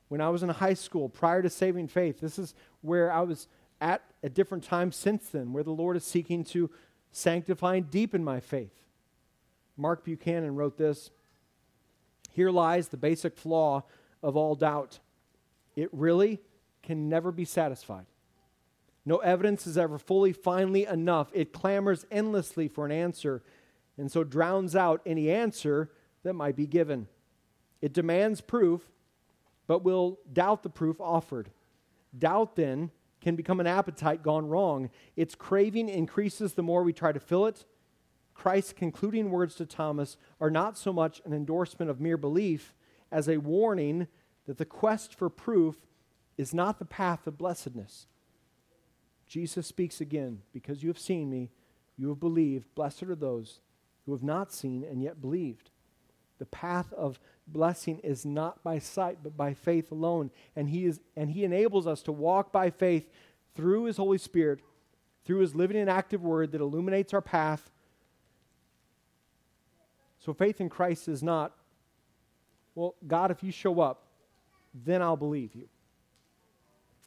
When 0.10 0.22
I 0.22 0.30
was 0.30 0.44
in 0.44 0.50
high 0.50 0.76
school, 0.76 1.10
prior 1.10 1.42
to 1.42 1.50
saving 1.50 1.88
faith, 1.88 2.22
this 2.22 2.38
is 2.38 2.54
where 2.82 3.12
I 3.12 3.22
was 3.22 3.48
at 3.82 4.04
a 4.22 4.30
different 4.30 4.64
time 4.64 4.92
since 4.92 5.30
then, 5.30 5.52
where 5.52 5.64
the 5.64 5.72
Lord 5.72 5.98
is 5.98 6.04
seeking 6.04 6.44
to 6.46 6.70
sanctify 7.12 7.78
and 7.78 7.90
deepen 7.90 8.24
my 8.24 8.40
faith. 8.40 8.84
Mark 9.78 10.06
Buchanan 10.06 10.54
wrote 10.54 10.78
this 10.78 11.10
Here 12.30 12.52
lies 12.52 12.90
the 12.90 12.98
basic 12.98 13.36
flaw 13.36 13.82
of 14.22 14.38
all 14.38 14.54
doubt. 14.54 15.00
It 15.76 15.90
really 15.92 16.40
can 16.84 17.10
never 17.10 17.32
be 17.32 17.46
satisfied. 17.46 18.06
No 19.06 19.18
evidence 19.18 19.68
is 19.68 19.78
ever 19.78 19.98
fully, 19.98 20.32
finally 20.32 20.86
enough. 20.86 21.30
It 21.34 21.52
clamors 21.52 22.06
endlessly 22.10 22.68
for 22.68 22.86
an 22.86 22.92
answer, 22.92 23.44
and 23.98 24.12
so 24.12 24.24
drowns 24.24 24.76
out 24.76 25.02
any 25.06 25.30
answer 25.30 25.92
that 26.24 26.34
might 26.34 26.56
be 26.56 26.66
given. 26.66 27.08
It 27.82 27.94
demands 27.94 28.40
proof, 28.40 28.90
but 29.68 29.84
will 29.84 30.20
doubt 30.32 30.64
the 30.64 30.70
proof 30.70 31.02
offered. 31.02 31.52
Doubt, 32.18 32.56
then, 32.56 32.92
can 33.20 33.36
become 33.36 33.60
an 33.60 33.68
appetite 33.68 34.24
gone 34.24 34.48
wrong. 34.48 34.90
Its 35.16 35.36
craving 35.36 35.90
increases 35.90 36.54
the 36.54 36.64
more 36.64 36.84
we 36.84 36.94
try 36.94 37.12
to 37.12 37.20
fill 37.20 37.46
it. 37.46 37.66
Christ's 38.34 38.74
concluding 38.74 39.32
words 39.32 39.56
to 39.56 39.66
Thomas 39.66 40.18
are 40.42 40.50
not 40.50 40.78
so 40.78 40.92
much 40.92 41.22
an 41.26 41.34
endorsement 41.34 41.90
of 41.90 42.02
mere 42.02 42.18
belief 42.18 42.74
as 43.12 43.30
a 43.30 43.38
warning 43.38 44.08
that 44.46 44.58
the 44.58 44.66
quest 44.66 45.14
for 45.14 45.30
proof 45.30 45.88
is 46.38 46.54
not 46.54 46.80
the 46.80 46.86
path 46.86 47.28
of 47.28 47.38
blessedness. 47.38 48.08
Jesus 49.34 49.66
speaks 49.66 50.00
again, 50.00 50.44
because 50.54 50.84
you 50.84 50.90
have 50.90 51.00
seen 51.00 51.28
me, 51.28 51.50
you 51.98 52.10
have 52.10 52.20
believed. 52.20 52.68
Blessed 52.76 53.02
are 53.02 53.16
those 53.16 53.62
who 54.06 54.12
have 54.12 54.22
not 54.22 54.54
seen 54.54 54.84
and 54.84 55.02
yet 55.02 55.22
believed. 55.22 55.72
The 56.38 56.46
path 56.46 56.94
of 56.94 57.20
blessing 57.48 57.98
is 58.04 58.28
not 58.28 58.64
by 58.64 58.78
sight, 58.78 59.24
but 59.24 59.36
by 59.36 59.56
faith 59.56 59.92
alone. 59.92 60.30
And 60.56 60.70
he, 60.70 60.86
is, 60.86 61.00
and 61.18 61.32
he 61.32 61.44
enables 61.44 61.88
us 61.88 62.04
to 62.04 62.12
walk 62.12 62.52
by 62.52 62.70
faith 62.70 63.10
through 63.56 63.86
His 63.86 63.98
Holy 63.98 64.20
Spirit, 64.20 64.60
through 65.26 65.40
His 65.40 65.56
living 65.56 65.78
and 65.78 65.90
active 65.90 66.22
word 66.22 66.52
that 66.52 66.62
illuminates 66.62 67.12
our 67.12 67.22
path. 67.22 67.72
So 70.20 70.32
faith 70.36 70.62
in 70.62 70.70
Christ 70.70 71.08
is 71.08 71.24
not, 71.24 71.56
well, 72.76 72.94
God, 73.08 73.32
if 73.32 73.42
you 73.42 73.52
show 73.52 73.82
up, 73.82 74.04
then 74.76 75.02
I'll 75.02 75.18
believe 75.18 75.56
you. 75.56 75.70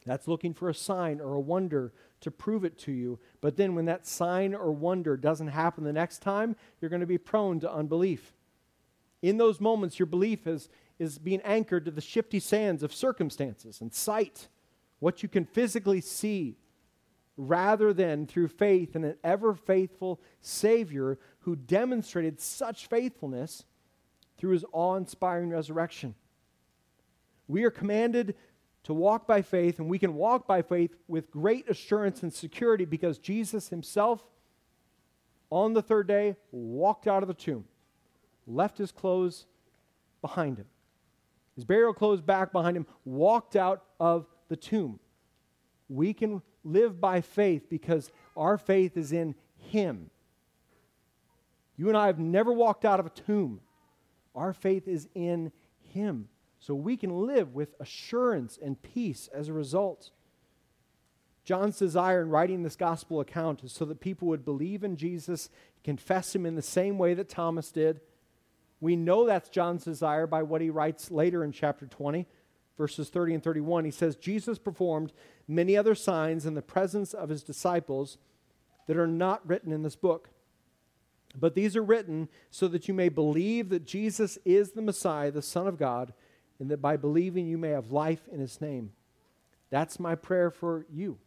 That's 0.05 0.27
looking 0.27 0.53
for 0.53 0.69
a 0.69 0.73
sign 0.73 1.21
or 1.21 1.33
a 1.33 1.39
wonder 1.39 1.93
to 2.21 2.31
prove 2.31 2.63
it 2.63 2.77
to 2.79 2.91
you. 2.91 3.19
But 3.41 3.57
then 3.57 3.75
when 3.75 3.85
that 3.85 4.07
sign 4.07 4.55
or 4.55 4.71
wonder 4.71 5.17
doesn't 5.17 5.47
happen 5.47 5.83
the 5.83 5.93
next 5.93 6.21
time, 6.21 6.55
you're 6.79 6.89
going 6.89 7.01
to 7.01 7.05
be 7.05 7.17
prone 7.17 7.59
to 7.61 7.71
unbelief. 7.71 8.33
In 9.21 9.37
those 9.37 9.59
moments, 9.61 9.99
your 9.99 10.05
belief 10.05 10.47
is, 10.47 10.69
is 10.99 11.17
being 11.17 11.41
anchored 11.41 11.85
to 11.85 11.91
the 11.91 12.01
shifty 12.01 12.39
sands 12.39 12.83
of 12.83 12.93
circumstances 12.93 13.81
and 13.81 13.93
sight, 13.93 14.47
what 14.99 15.21
you 15.23 15.29
can 15.29 15.45
physically 15.45 16.01
see, 16.01 16.57
rather 17.35 17.93
than 17.93 18.25
through 18.25 18.47
faith 18.47 18.95
in 18.95 19.03
an 19.03 19.15
ever 19.23 19.53
faithful 19.53 20.19
Savior 20.41 21.19
who 21.41 21.55
demonstrated 21.55 22.39
such 22.39 22.87
faithfulness 22.87 23.63
through 24.37 24.51
his 24.51 24.65
awe 24.71 24.95
inspiring 24.95 25.49
resurrection. 25.49 26.15
We 27.47 27.63
are 27.63 27.71
commanded 27.71 28.35
to 28.87 28.93
walk 28.93 29.27
by 29.27 29.41
faith, 29.41 29.79
and 29.79 29.89
we 29.89 29.99
can 29.99 30.13
walk 30.13 30.47
by 30.47 30.61
faith 30.61 30.95
with 31.09 31.29
great 31.29 31.69
assurance 31.69 32.23
and 32.23 32.33
security 32.33 32.85
because 32.85 33.17
Jesus 33.17 33.67
himself, 33.67 34.25
on 35.49 35.73
the 35.73 35.81
third 35.81 36.07
day, 36.07 36.37
walked 36.53 37.05
out 37.05 37.21
of 37.21 37.27
the 37.27 37.33
tomb, 37.33 37.65
left 38.47 38.77
his 38.77 38.93
clothes 38.93 39.45
behind 40.21 40.57
him, 40.57 40.67
his 41.55 41.65
burial 41.65 41.93
clothes 41.93 42.21
back 42.21 42.53
behind 42.53 42.77
him, 42.77 42.87
walked 43.03 43.57
out 43.57 43.83
of 43.99 44.25
the 44.47 44.55
tomb. 44.55 45.01
We 45.89 46.13
can 46.13 46.41
live 46.63 47.01
by 47.01 47.19
faith 47.19 47.69
because 47.69 48.09
our 48.37 48.57
faith 48.57 48.95
is 48.95 49.11
in 49.11 49.35
him. 49.57 50.09
You 51.75 51.89
and 51.89 51.97
I 51.97 52.07
have 52.07 52.19
never 52.19 52.53
walked 52.53 52.85
out 52.85 53.01
of 53.01 53.05
a 53.05 53.09
tomb. 53.09 53.59
Our 54.33 54.53
faith 54.53 54.87
is 54.87 55.09
in 55.13 55.51
him. 55.93 56.29
So 56.59 56.73
we 56.73 56.97
can 56.97 57.27
live 57.27 57.53
with 57.53 57.75
assurance 57.79 58.57
and 58.61 58.81
peace 58.81 59.29
as 59.33 59.47
a 59.47 59.53
result. 59.53 60.11
John's 61.43 61.77
desire 61.77 62.21
in 62.21 62.29
writing 62.29 62.63
this 62.63 62.75
gospel 62.75 63.21
account 63.21 63.63
is 63.63 63.71
so 63.71 63.85
that 63.85 64.01
people 64.01 64.27
would 64.27 64.43
believe 64.43 64.83
in 64.83 64.97
Jesus, 64.97 65.49
confess 65.83 66.35
him 66.35 66.45
in 66.45 66.55
the 66.55 66.61
same 66.61 66.97
way 66.97 67.13
that 67.13 67.29
Thomas 67.29 67.71
did. 67.71 68.01
We 68.81 68.95
know 68.95 69.25
that's 69.25 69.49
John's 69.49 69.85
desire 69.85 70.27
by 70.27 70.43
what 70.43 70.61
he 70.61 70.69
writes 70.69 71.09
later 71.09 71.43
in 71.43 71.51
chapter 71.51 71.85
20, 71.85 72.27
verses 72.77 73.09
30 73.09 73.35
and 73.35 73.43
31. 73.43 73.85
He 73.85 73.91
says, 73.91 74.15
Jesus 74.15 74.59
performed 74.59 75.13
many 75.47 75.77
other 75.77 75.95
signs 75.95 76.45
in 76.45 76.53
the 76.53 76.61
presence 76.61 77.13
of 77.13 77.29
his 77.29 77.43
disciples 77.43 78.17
that 78.87 78.97
are 78.97 79.07
not 79.07 79.47
written 79.47 79.71
in 79.71 79.83
this 79.83 79.95
book. 79.95 80.29
But 81.33 81.55
these 81.55 81.75
are 81.75 81.83
written 81.83 82.29
so 82.49 82.67
that 82.67 82.87
you 82.87 82.93
may 82.93 83.09
believe 83.09 83.69
that 83.69 83.85
Jesus 83.85 84.37
is 84.43 84.71
the 84.71 84.81
Messiah, 84.81 85.31
the 85.31 85.41
Son 85.41 85.67
of 85.67 85.77
God 85.77 86.13
and 86.59 86.69
that 86.71 86.81
by 86.81 86.97
believing 86.97 87.47
you 87.47 87.57
may 87.57 87.69
have 87.69 87.91
life 87.91 88.27
in 88.31 88.39
his 88.39 88.59
name. 88.61 88.91
That's 89.69 89.99
my 89.99 90.15
prayer 90.15 90.49
for 90.49 90.85
you. 90.91 91.17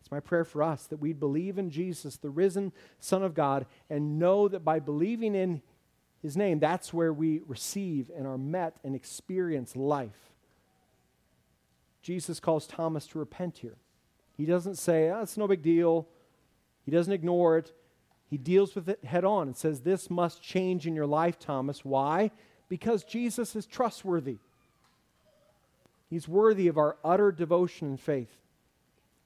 It's 0.00 0.10
my 0.10 0.20
prayer 0.20 0.44
for 0.44 0.62
us 0.62 0.86
that 0.86 0.98
we'd 0.98 1.20
believe 1.20 1.58
in 1.58 1.70
Jesus, 1.70 2.16
the 2.16 2.30
risen 2.30 2.72
Son 3.00 3.22
of 3.22 3.34
God, 3.34 3.66
and 3.90 4.18
know 4.18 4.48
that 4.48 4.64
by 4.64 4.78
believing 4.78 5.34
in 5.34 5.62
his 6.22 6.36
name, 6.36 6.58
that's 6.58 6.92
where 6.92 7.12
we 7.12 7.42
receive 7.46 8.10
and 8.16 8.26
are 8.26 8.38
met 8.38 8.76
and 8.84 8.94
experience 8.94 9.76
life. 9.76 10.32
Jesus 12.02 12.40
calls 12.40 12.66
Thomas 12.66 13.06
to 13.08 13.18
repent 13.18 13.58
here. 13.58 13.76
He 14.36 14.46
doesn't 14.46 14.76
say, 14.76 15.10
oh, 15.10 15.22
it's 15.22 15.36
no 15.36 15.48
big 15.48 15.62
deal. 15.62 16.08
He 16.84 16.90
doesn't 16.90 17.12
ignore 17.12 17.58
it. 17.58 17.72
He 18.28 18.36
deals 18.36 18.74
with 18.74 18.88
it 18.88 19.04
head 19.04 19.24
on 19.24 19.48
and 19.48 19.56
says, 19.56 19.80
This 19.80 20.10
must 20.10 20.42
change 20.42 20.86
in 20.86 20.94
your 20.94 21.06
life, 21.06 21.38
Thomas. 21.38 21.84
Why? 21.84 22.30
Because 22.68 23.02
Jesus 23.04 23.56
is 23.56 23.66
trustworthy. 23.66 24.38
He's 26.08 26.28
worthy 26.28 26.68
of 26.68 26.78
our 26.78 26.96
utter 27.04 27.30
devotion 27.30 27.88
and 27.88 28.00
faith. 28.00 28.36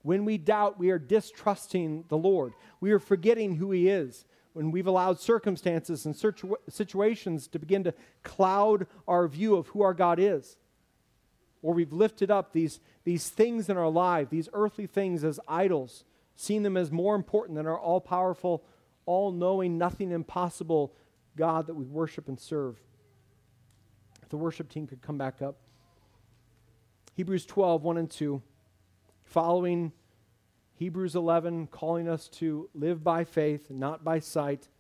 When 0.03 0.25
we 0.25 0.37
doubt, 0.37 0.79
we 0.79 0.91
are 0.91 0.99
distrusting 0.99 2.05
the 2.09 2.19
Lord. 2.19 2.55
We 2.81 2.91
are 2.91 2.99
forgetting 2.99 3.57
who 3.57 3.71
He 3.71 3.89
is. 3.89 4.25
When 4.53 4.71
we've 4.71 4.87
allowed 4.87 5.19
circumstances 5.19 6.05
and 6.05 6.15
situations 6.69 7.47
to 7.49 7.59
begin 7.59 7.85
to 7.85 7.95
cloud 8.23 8.87
our 9.09 9.27
view 9.27 9.55
of 9.55 9.69
who 9.69 9.81
our 9.81 9.95
God 9.95 10.19
is, 10.19 10.59
or 11.63 11.73
we've 11.73 11.93
lifted 11.93 12.31
up 12.31 12.53
these, 12.53 12.81
these 13.05 13.29
things 13.29 13.71
in 13.71 13.79
our 13.79 13.89
life, 13.89 14.29
these 14.29 14.51
earthly 14.53 14.87
things, 14.87 15.25
as 15.25 15.41
idols, 15.49 16.05
seen 16.35 16.65
them 16.65 16.77
as 16.77 16.91
more 16.91 17.15
important 17.15 17.57
than 17.57 17.67
our 17.67 17.79
all 17.79 18.01
powerful, 18.01 18.65
all 19.07 19.33
knowing, 19.33 19.79
nothing 19.79 20.11
impossible 20.11 20.93
God 21.37 21.67
that 21.69 21.75
we 21.75 21.87
worship 21.87 22.29
and 22.29 22.39
serve. 22.39 22.79
If 24.23 24.29
the 24.29 24.37
worship 24.37 24.69
team 24.69 24.87
could 24.87 25.01
come 25.01 25.17
back 25.17 25.41
up. 25.41 25.57
Hebrews 27.15 27.45
12, 27.45 27.83
1 27.83 27.99
and 27.99 28.11
2. 28.11 28.41
Following 29.25 29.93
Hebrews 30.73 31.15
11 31.15 31.67
calling 31.67 32.09
us 32.09 32.27
to 32.29 32.71
live 32.75 33.05
by 33.05 33.25
faith, 33.25 33.71
not 33.71 34.03
by 34.03 34.19
sight. 34.19 34.71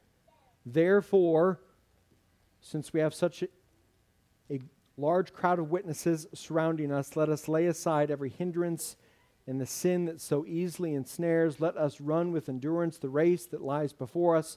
Therefore, 0.64 1.60
since 2.62 2.94
we 2.94 3.00
have 3.00 3.12
such 3.12 3.42
a, 3.42 3.48
a 4.50 4.60
large 4.96 5.34
crowd 5.34 5.58
of 5.58 5.70
witnesses 5.70 6.26
surrounding 6.32 6.90
us, 6.90 7.16
let 7.16 7.28
us 7.28 7.48
lay 7.48 7.66
aside 7.66 8.10
every 8.10 8.30
hindrance 8.30 8.96
and 9.46 9.60
the 9.60 9.66
sin 9.66 10.06
that 10.06 10.18
so 10.18 10.46
easily 10.46 10.94
ensnares. 10.94 11.60
Let 11.60 11.76
us 11.76 12.00
run 12.00 12.32
with 12.32 12.48
endurance 12.48 12.96
the 12.96 13.10
race 13.10 13.44
that 13.46 13.60
lies 13.60 13.92
before 13.92 14.36
us, 14.36 14.56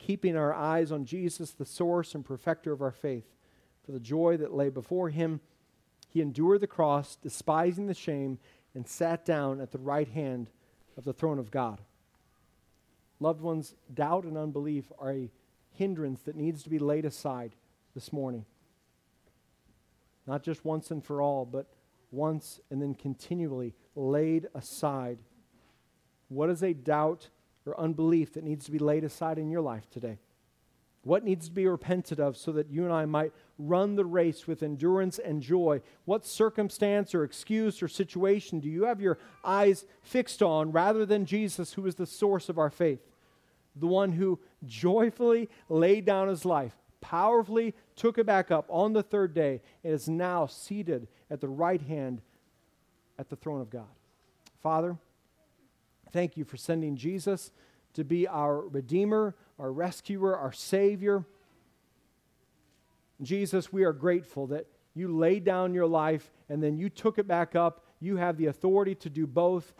keeping 0.00 0.36
our 0.36 0.52
eyes 0.52 0.90
on 0.90 1.04
Jesus, 1.04 1.52
the 1.52 1.64
source 1.64 2.12
and 2.16 2.24
perfecter 2.24 2.72
of 2.72 2.82
our 2.82 2.90
faith. 2.90 3.36
For 3.86 3.92
the 3.92 4.00
joy 4.00 4.36
that 4.38 4.52
lay 4.52 4.68
before 4.68 5.10
him, 5.10 5.40
he 6.14 6.20
endured 6.20 6.60
the 6.60 6.68
cross, 6.68 7.16
despising 7.16 7.88
the 7.88 7.92
shame, 7.92 8.38
and 8.72 8.86
sat 8.86 9.24
down 9.24 9.60
at 9.60 9.72
the 9.72 9.78
right 9.78 10.06
hand 10.06 10.48
of 10.96 11.02
the 11.02 11.12
throne 11.12 11.40
of 11.40 11.50
God. 11.50 11.80
Loved 13.18 13.40
ones, 13.40 13.74
doubt 13.92 14.22
and 14.22 14.38
unbelief 14.38 14.92
are 15.00 15.10
a 15.10 15.30
hindrance 15.72 16.22
that 16.22 16.36
needs 16.36 16.62
to 16.62 16.70
be 16.70 16.78
laid 16.78 17.04
aside 17.04 17.56
this 17.96 18.12
morning. 18.12 18.44
Not 20.24 20.44
just 20.44 20.64
once 20.64 20.92
and 20.92 21.04
for 21.04 21.20
all, 21.20 21.44
but 21.44 21.66
once 22.12 22.60
and 22.70 22.80
then 22.80 22.94
continually 22.94 23.74
laid 23.96 24.46
aside. 24.54 25.18
What 26.28 26.48
is 26.48 26.62
a 26.62 26.74
doubt 26.74 27.28
or 27.66 27.78
unbelief 27.78 28.34
that 28.34 28.44
needs 28.44 28.66
to 28.66 28.70
be 28.70 28.78
laid 28.78 29.02
aside 29.02 29.36
in 29.36 29.50
your 29.50 29.62
life 29.62 29.90
today? 29.90 30.18
What 31.04 31.22
needs 31.22 31.48
to 31.48 31.54
be 31.54 31.66
repented 31.66 32.18
of 32.18 32.36
so 32.36 32.50
that 32.52 32.70
you 32.70 32.84
and 32.84 32.92
I 32.92 33.04
might 33.04 33.32
run 33.58 33.94
the 33.94 34.06
race 34.06 34.46
with 34.46 34.62
endurance 34.62 35.18
and 35.18 35.42
joy? 35.42 35.82
What 36.06 36.26
circumstance 36.26 37.14
or 37.14 37.24
excuse 37.24 37.82
or 37.82 37.88
situation 37.88 38.58
do 38.58 38.68
you 38.70 38.84
have 38.84 39.02
your 39.02 39.18
eyes 39.44 39.84
fixed 40.02 40.42
on 40.42 40.72
rather 40.72 41.04
than 41.04 41.26
Jesus, 41.26 41.74
who 41.74 41.86
is 41.86 41.96
the 41.96 42.06
source 42.06 42.48
of 42.48 42.58
our 42.58 42.70
faith? 42.70 43.00
The 43.76 43.86
one 43.86 44.12
who 44.12 44.40
joyfully 44.64 45.50
laid 45.68 46.06
down 46.06 46.28
his 46.28 46.46
life, 46.46 46.74
powerfully 47.02 47.74
took 47.96 48.16
it 48.16 48.24
back 48.24 48.50
up 48.50 48.64
on 48.70 48.94
the 48.94 49.02
third 49.02 49.34
day, 49.34 49.60
and 49.82 49.92
is 49.92 50.08
now 50.08 50.46
seated 50.46 51.06
at 51.30 51.40
the 51.42 51.48
right 51.48 51.82
hand 51.82 52.22
at 53.18 53.28
the 53.28 53.36
throne 53.36 53.60
of 53.60 53.68
God. 53.68 53.84
Father, 54.62 54.96
thank 56.12 56.38
you 56.38 56.44
for 56.44 56.56
sending 56.56 56.96
Jesus 56.96 57.52
to 57.92 58.04
be 58.04 58.26
our 58.26 58.60
Redeemer, 58.60 59.34
our 59.58 59.72
rescuer, 59.72 60.36
our 60.36 60.52
Savior. 60.52 61.24
Jesus, 63.22 63.72
we 63.72 63.84
are 63.84 63.92
grateful 63.92 64.46
that 64.48 64.66
you 64.94 65.16
laid 65.16 65.44
down 65.44 65.74
your 65.74 65.86
life 65.86 66.30
and 66.48 66.62
then 66.62 66.76
you 66.76 66.88
took 66.88 67.18
it 67.18 67.26
back 67.26 67.54
up. 67.54 67.84
You 68.00 68.16
have 68.16 68.36
the 68.36 68.46
authority 68.46 68.94
to 68.96 69.10
do 69.10 69.26
both. 69.26 69.72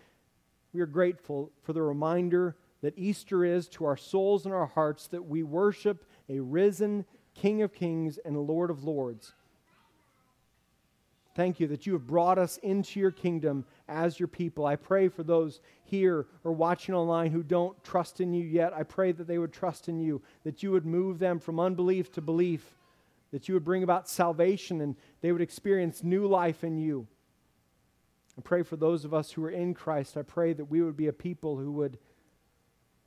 We 0.72 0.80
are 0.80 0.86
grateful 0.86 1.50
for 1.62 1.72
the 1.72 1.82
reminder 1.82 2.56
that 2.82 2.98
Easter 2.98 3.44
is 3.44 3.68
to 3.68 3.84
our 3.84 3.96
souls 3.96 4.44
and 4.44 4.54
our 4.54 4.66
hearts 4.66 5.06
that 5.08 5.24
we 5.24 5.42
worship 5.42 6.04
a 6.28 6.40
risen 6.40 7.04
King 7.34 7.62
of 7.62 7.72
Kings 7.72 8.18
and 8.24 8.36
Lord 8.36 8.70
of 8.70 8.84
Lords. 8.84 9.34
Thank 11.34 11.58
you 11.58 11.66
that 11.68 11.84
you 11.84 11.94
have 11.94 12.06
brought 12.06 12.38
us 12.38 12.58
into 12.58 13.00
your 13.00 13.10
kingdom 13.10 13.64
as 13.88 14.20
your 14.20 14.28
people. 14.28 14.66
I 14.66 14.76
pray 14.76 15.08
for 15.08 15.24
those 15.24 15.60
here 15.82 16.26
or 16.44 16.52
watching 16.52 16.94
online 16.94 17.32
who 17.32 17.42
don't 17.42 17.82
trust 17.82 18.20
in 18.20 18.32
you 18.32 18.44
yet. 18.44 18.72
I 18.72 18.84
pray 18.84 19.10
that 19.10 19.26
they 19.26 19.38
would 19.38 19.52
trust 19.52 19.88
in 19.88 19.98
you, 19.98 20.22
that 20.44 20.62
you 20.62 20.70
would 20.70 20.86
move 20.86 21.18
them 21.18 21.40
from 21.40 21.58
unbelief 21.58 22.12
to 22.12 22.20
belief, 22.20 22.76
that 23.32 23.48
you 23.48 23.54
would 23.54 23.64
bring 23.64 23.82
about 23.82 24.08
salvation 24.08 24.80
and 24.80 24.94
they 25.22 25.32
would 25.32 25.42
experience 25.42 26.04
new 26.04 26.26
life 26.28 26.62
in 26.62 26.78
you. 26.78 27.08
I 28.38 28.40
pray 28.42 28.62
for 28.62 28.76
those 28.76 29.04
of 29.04 29.12
us 29.12 29.32
who 29.32 29.44
are 29.44 29.50
in 29.50 29.74
Christ. 29.74 30.16
I 30.16 30.22
pray 30.22 30.52
that 30.52 30.64
we 30.66 30.82
would 30.82 30.96
be 30.96 31.08
a 31.08 31.12
people 31.12 31.56
who 31.56 31.72
would 31.72 31.98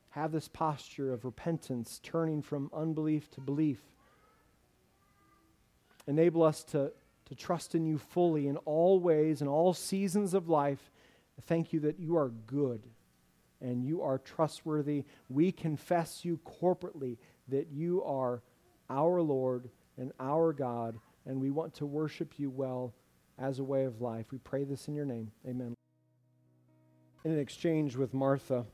have 0.10 0.34
this 0.34 0.50
posture 0.50 1.14
of 1.14 1.24
repentance, 1.24 2.02
turning 2.04 2.42
from 2.42 2.72
unbelief 2.74 3.30
to 3.32 3.42
belief. 3.42 3.80
Enable 6.08 6.44
us 6.44 6.64
to 6.66 6.92
to 7.28 7.36
trust 7.36 7.76
in 7.76 7.86
you 7.86 7.98
fully 7.98 8.48
in 8.48 8.58
all 8.58 9.00
ways, 9.00 9.42
in 9.42 9.48
all 9.48 9.74
seasons 9.74 10.34
of 10.34 10.50
life. 10.50 10.92
Thank 11.44 11.74
you 11.74 11.80
that 11.82 12.00
you 12.00 12.18
are 12.18 12.30
good 12.30 12.84
and 13.62 13.84
you 13.84 14.02
are 14.02 14.18
trustworthy. 14.18 15.04
We 15.30 15.52
confess 15.52 16.24
you 16.24 16.40
corporately 16.46 17.18
that 17.50 17.68
you 17.72 18.04
are 18.04 18.42
our 18.90 19.22
Lord 19.22 19.70
and 19.98 20.12
our 20.20 20.54
God, 20.54 20.98
and 21.26 21.42
we 21.42 21.50
want 21.50 21.74
to 21.76 21.86
worship 21.86 22.38
you 22.38 22.50
well 22.50 22.94
as 23.38 23.60
a 23.60 23.64
way 23.64 23.84
of 23.84 24.02
life. 24.02 24.28
We 24.32 24.38
pray 24.38 24.64
this 24.64 24.88
in 24.88 24.96
your 24.96 25.06
name. 25.06 25.32
Amen. 25.46 25.74
In 27.26 27.32
an 27.32 27.40
exchange 27.40 27.96
with 27.96 28.14
Martha, 28.14 28.66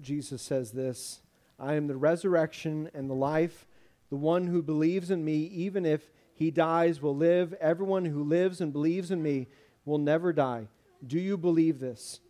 Jesus 0.00 0.42
says 0.42 0.72
this 0.72 1.22
I 1.58 1.74
am 1.74 1.86
the 1.86 1.96
resurrection 1.96 2.90
and 2.92 3.08
the 3.08 3.14
life. 3.14 3.66
The 4.10 4.16
one 4.16 4.46
who 4.46 4.60
believes 4.60 5.10
in 5.10 5.24
me, 5.24 5.44
even 5.44 5.86
if 5.86 6.12
he 6.34 6.50
dies 6.50 7.00
will 7.00 7.16
live. 7.16 7.54
Everyone 7.54 8.04
who 8.04 8.22
lives 8.22 8.60
and 8.60 8.72
believes 8.72 9.10
in 9.10 9.22
me 9.22 9.48
will 9.84 9.98
never 9.98 10.32
die. 10.32 10.68
Do 11.06 11.18
you 11.18 11.36
believe 11.36 11.78
this? 11.78 12.20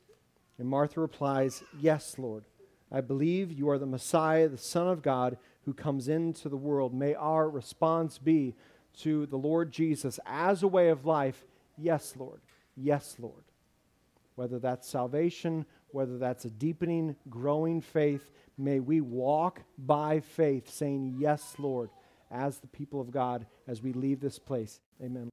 And 0.58 0.68
Martha 0.68 1.00
replies, 1.00 1.62
Yes, 1.78 2.18
Lord. 2.18 2.44
I 2.90 3.00
believe 3.00 3.52
you 3.52 3.70
are 3.70 3.78
the 3.78 3.86
Messiah, 3.86 4.48
the 4.48 4.58
Son 4.58 4.86
of 4.86 5.02
God, 5.02 5.38
who 5.64 5.72
comes 5.72 6.08
into 6.08 6.48
the 6.48 6.56
world. 6.56 6.92
May 6.92 7.14
our 7.14 7.48
response 7.48 8.18
be 8.18 8.54
to 8.98 9.26
the 9.26 9.38
Lord 9.38 9.72
Jesus 9.72 10.20
as 10.26 10.62
a 10.62 10.68
way 10.68 10.88
of 10.88 11.06
life, 11.06 11.44
Yes, 11.78 12.14
Lord. 12.18 12.40
Yes, 12.76 13.16
Lord. 13.18 13.44
Whether 14.34 14.58
that's 14.58 14.88
salvation, 14.88 15.64
whether 15.90 16.18
that's 16.18 16.44
a 16.44 16.50
deepening, 16.50 17.16
growing 17.30 17.80
faith, 17.80 18.30
may 18.58 18.80
we 18.80 19.00
walk 19.00 19.62
by 19.78 20.20
faith, 20.20 20.70
saying, 20.70 21.16
Yes, 21.18 21.54
Lord 21.58 21.90
as 22.32 22.58
the 22.58 22.66
people 22.66 23.00
of 23.00 23.10
God 23.10 23.46
as 23.68 23.82
we 23.82 23.92
leave 23.92 24.20
this 24.20 24.38
place. 24.38 24.80
Amen. 25.02 25.28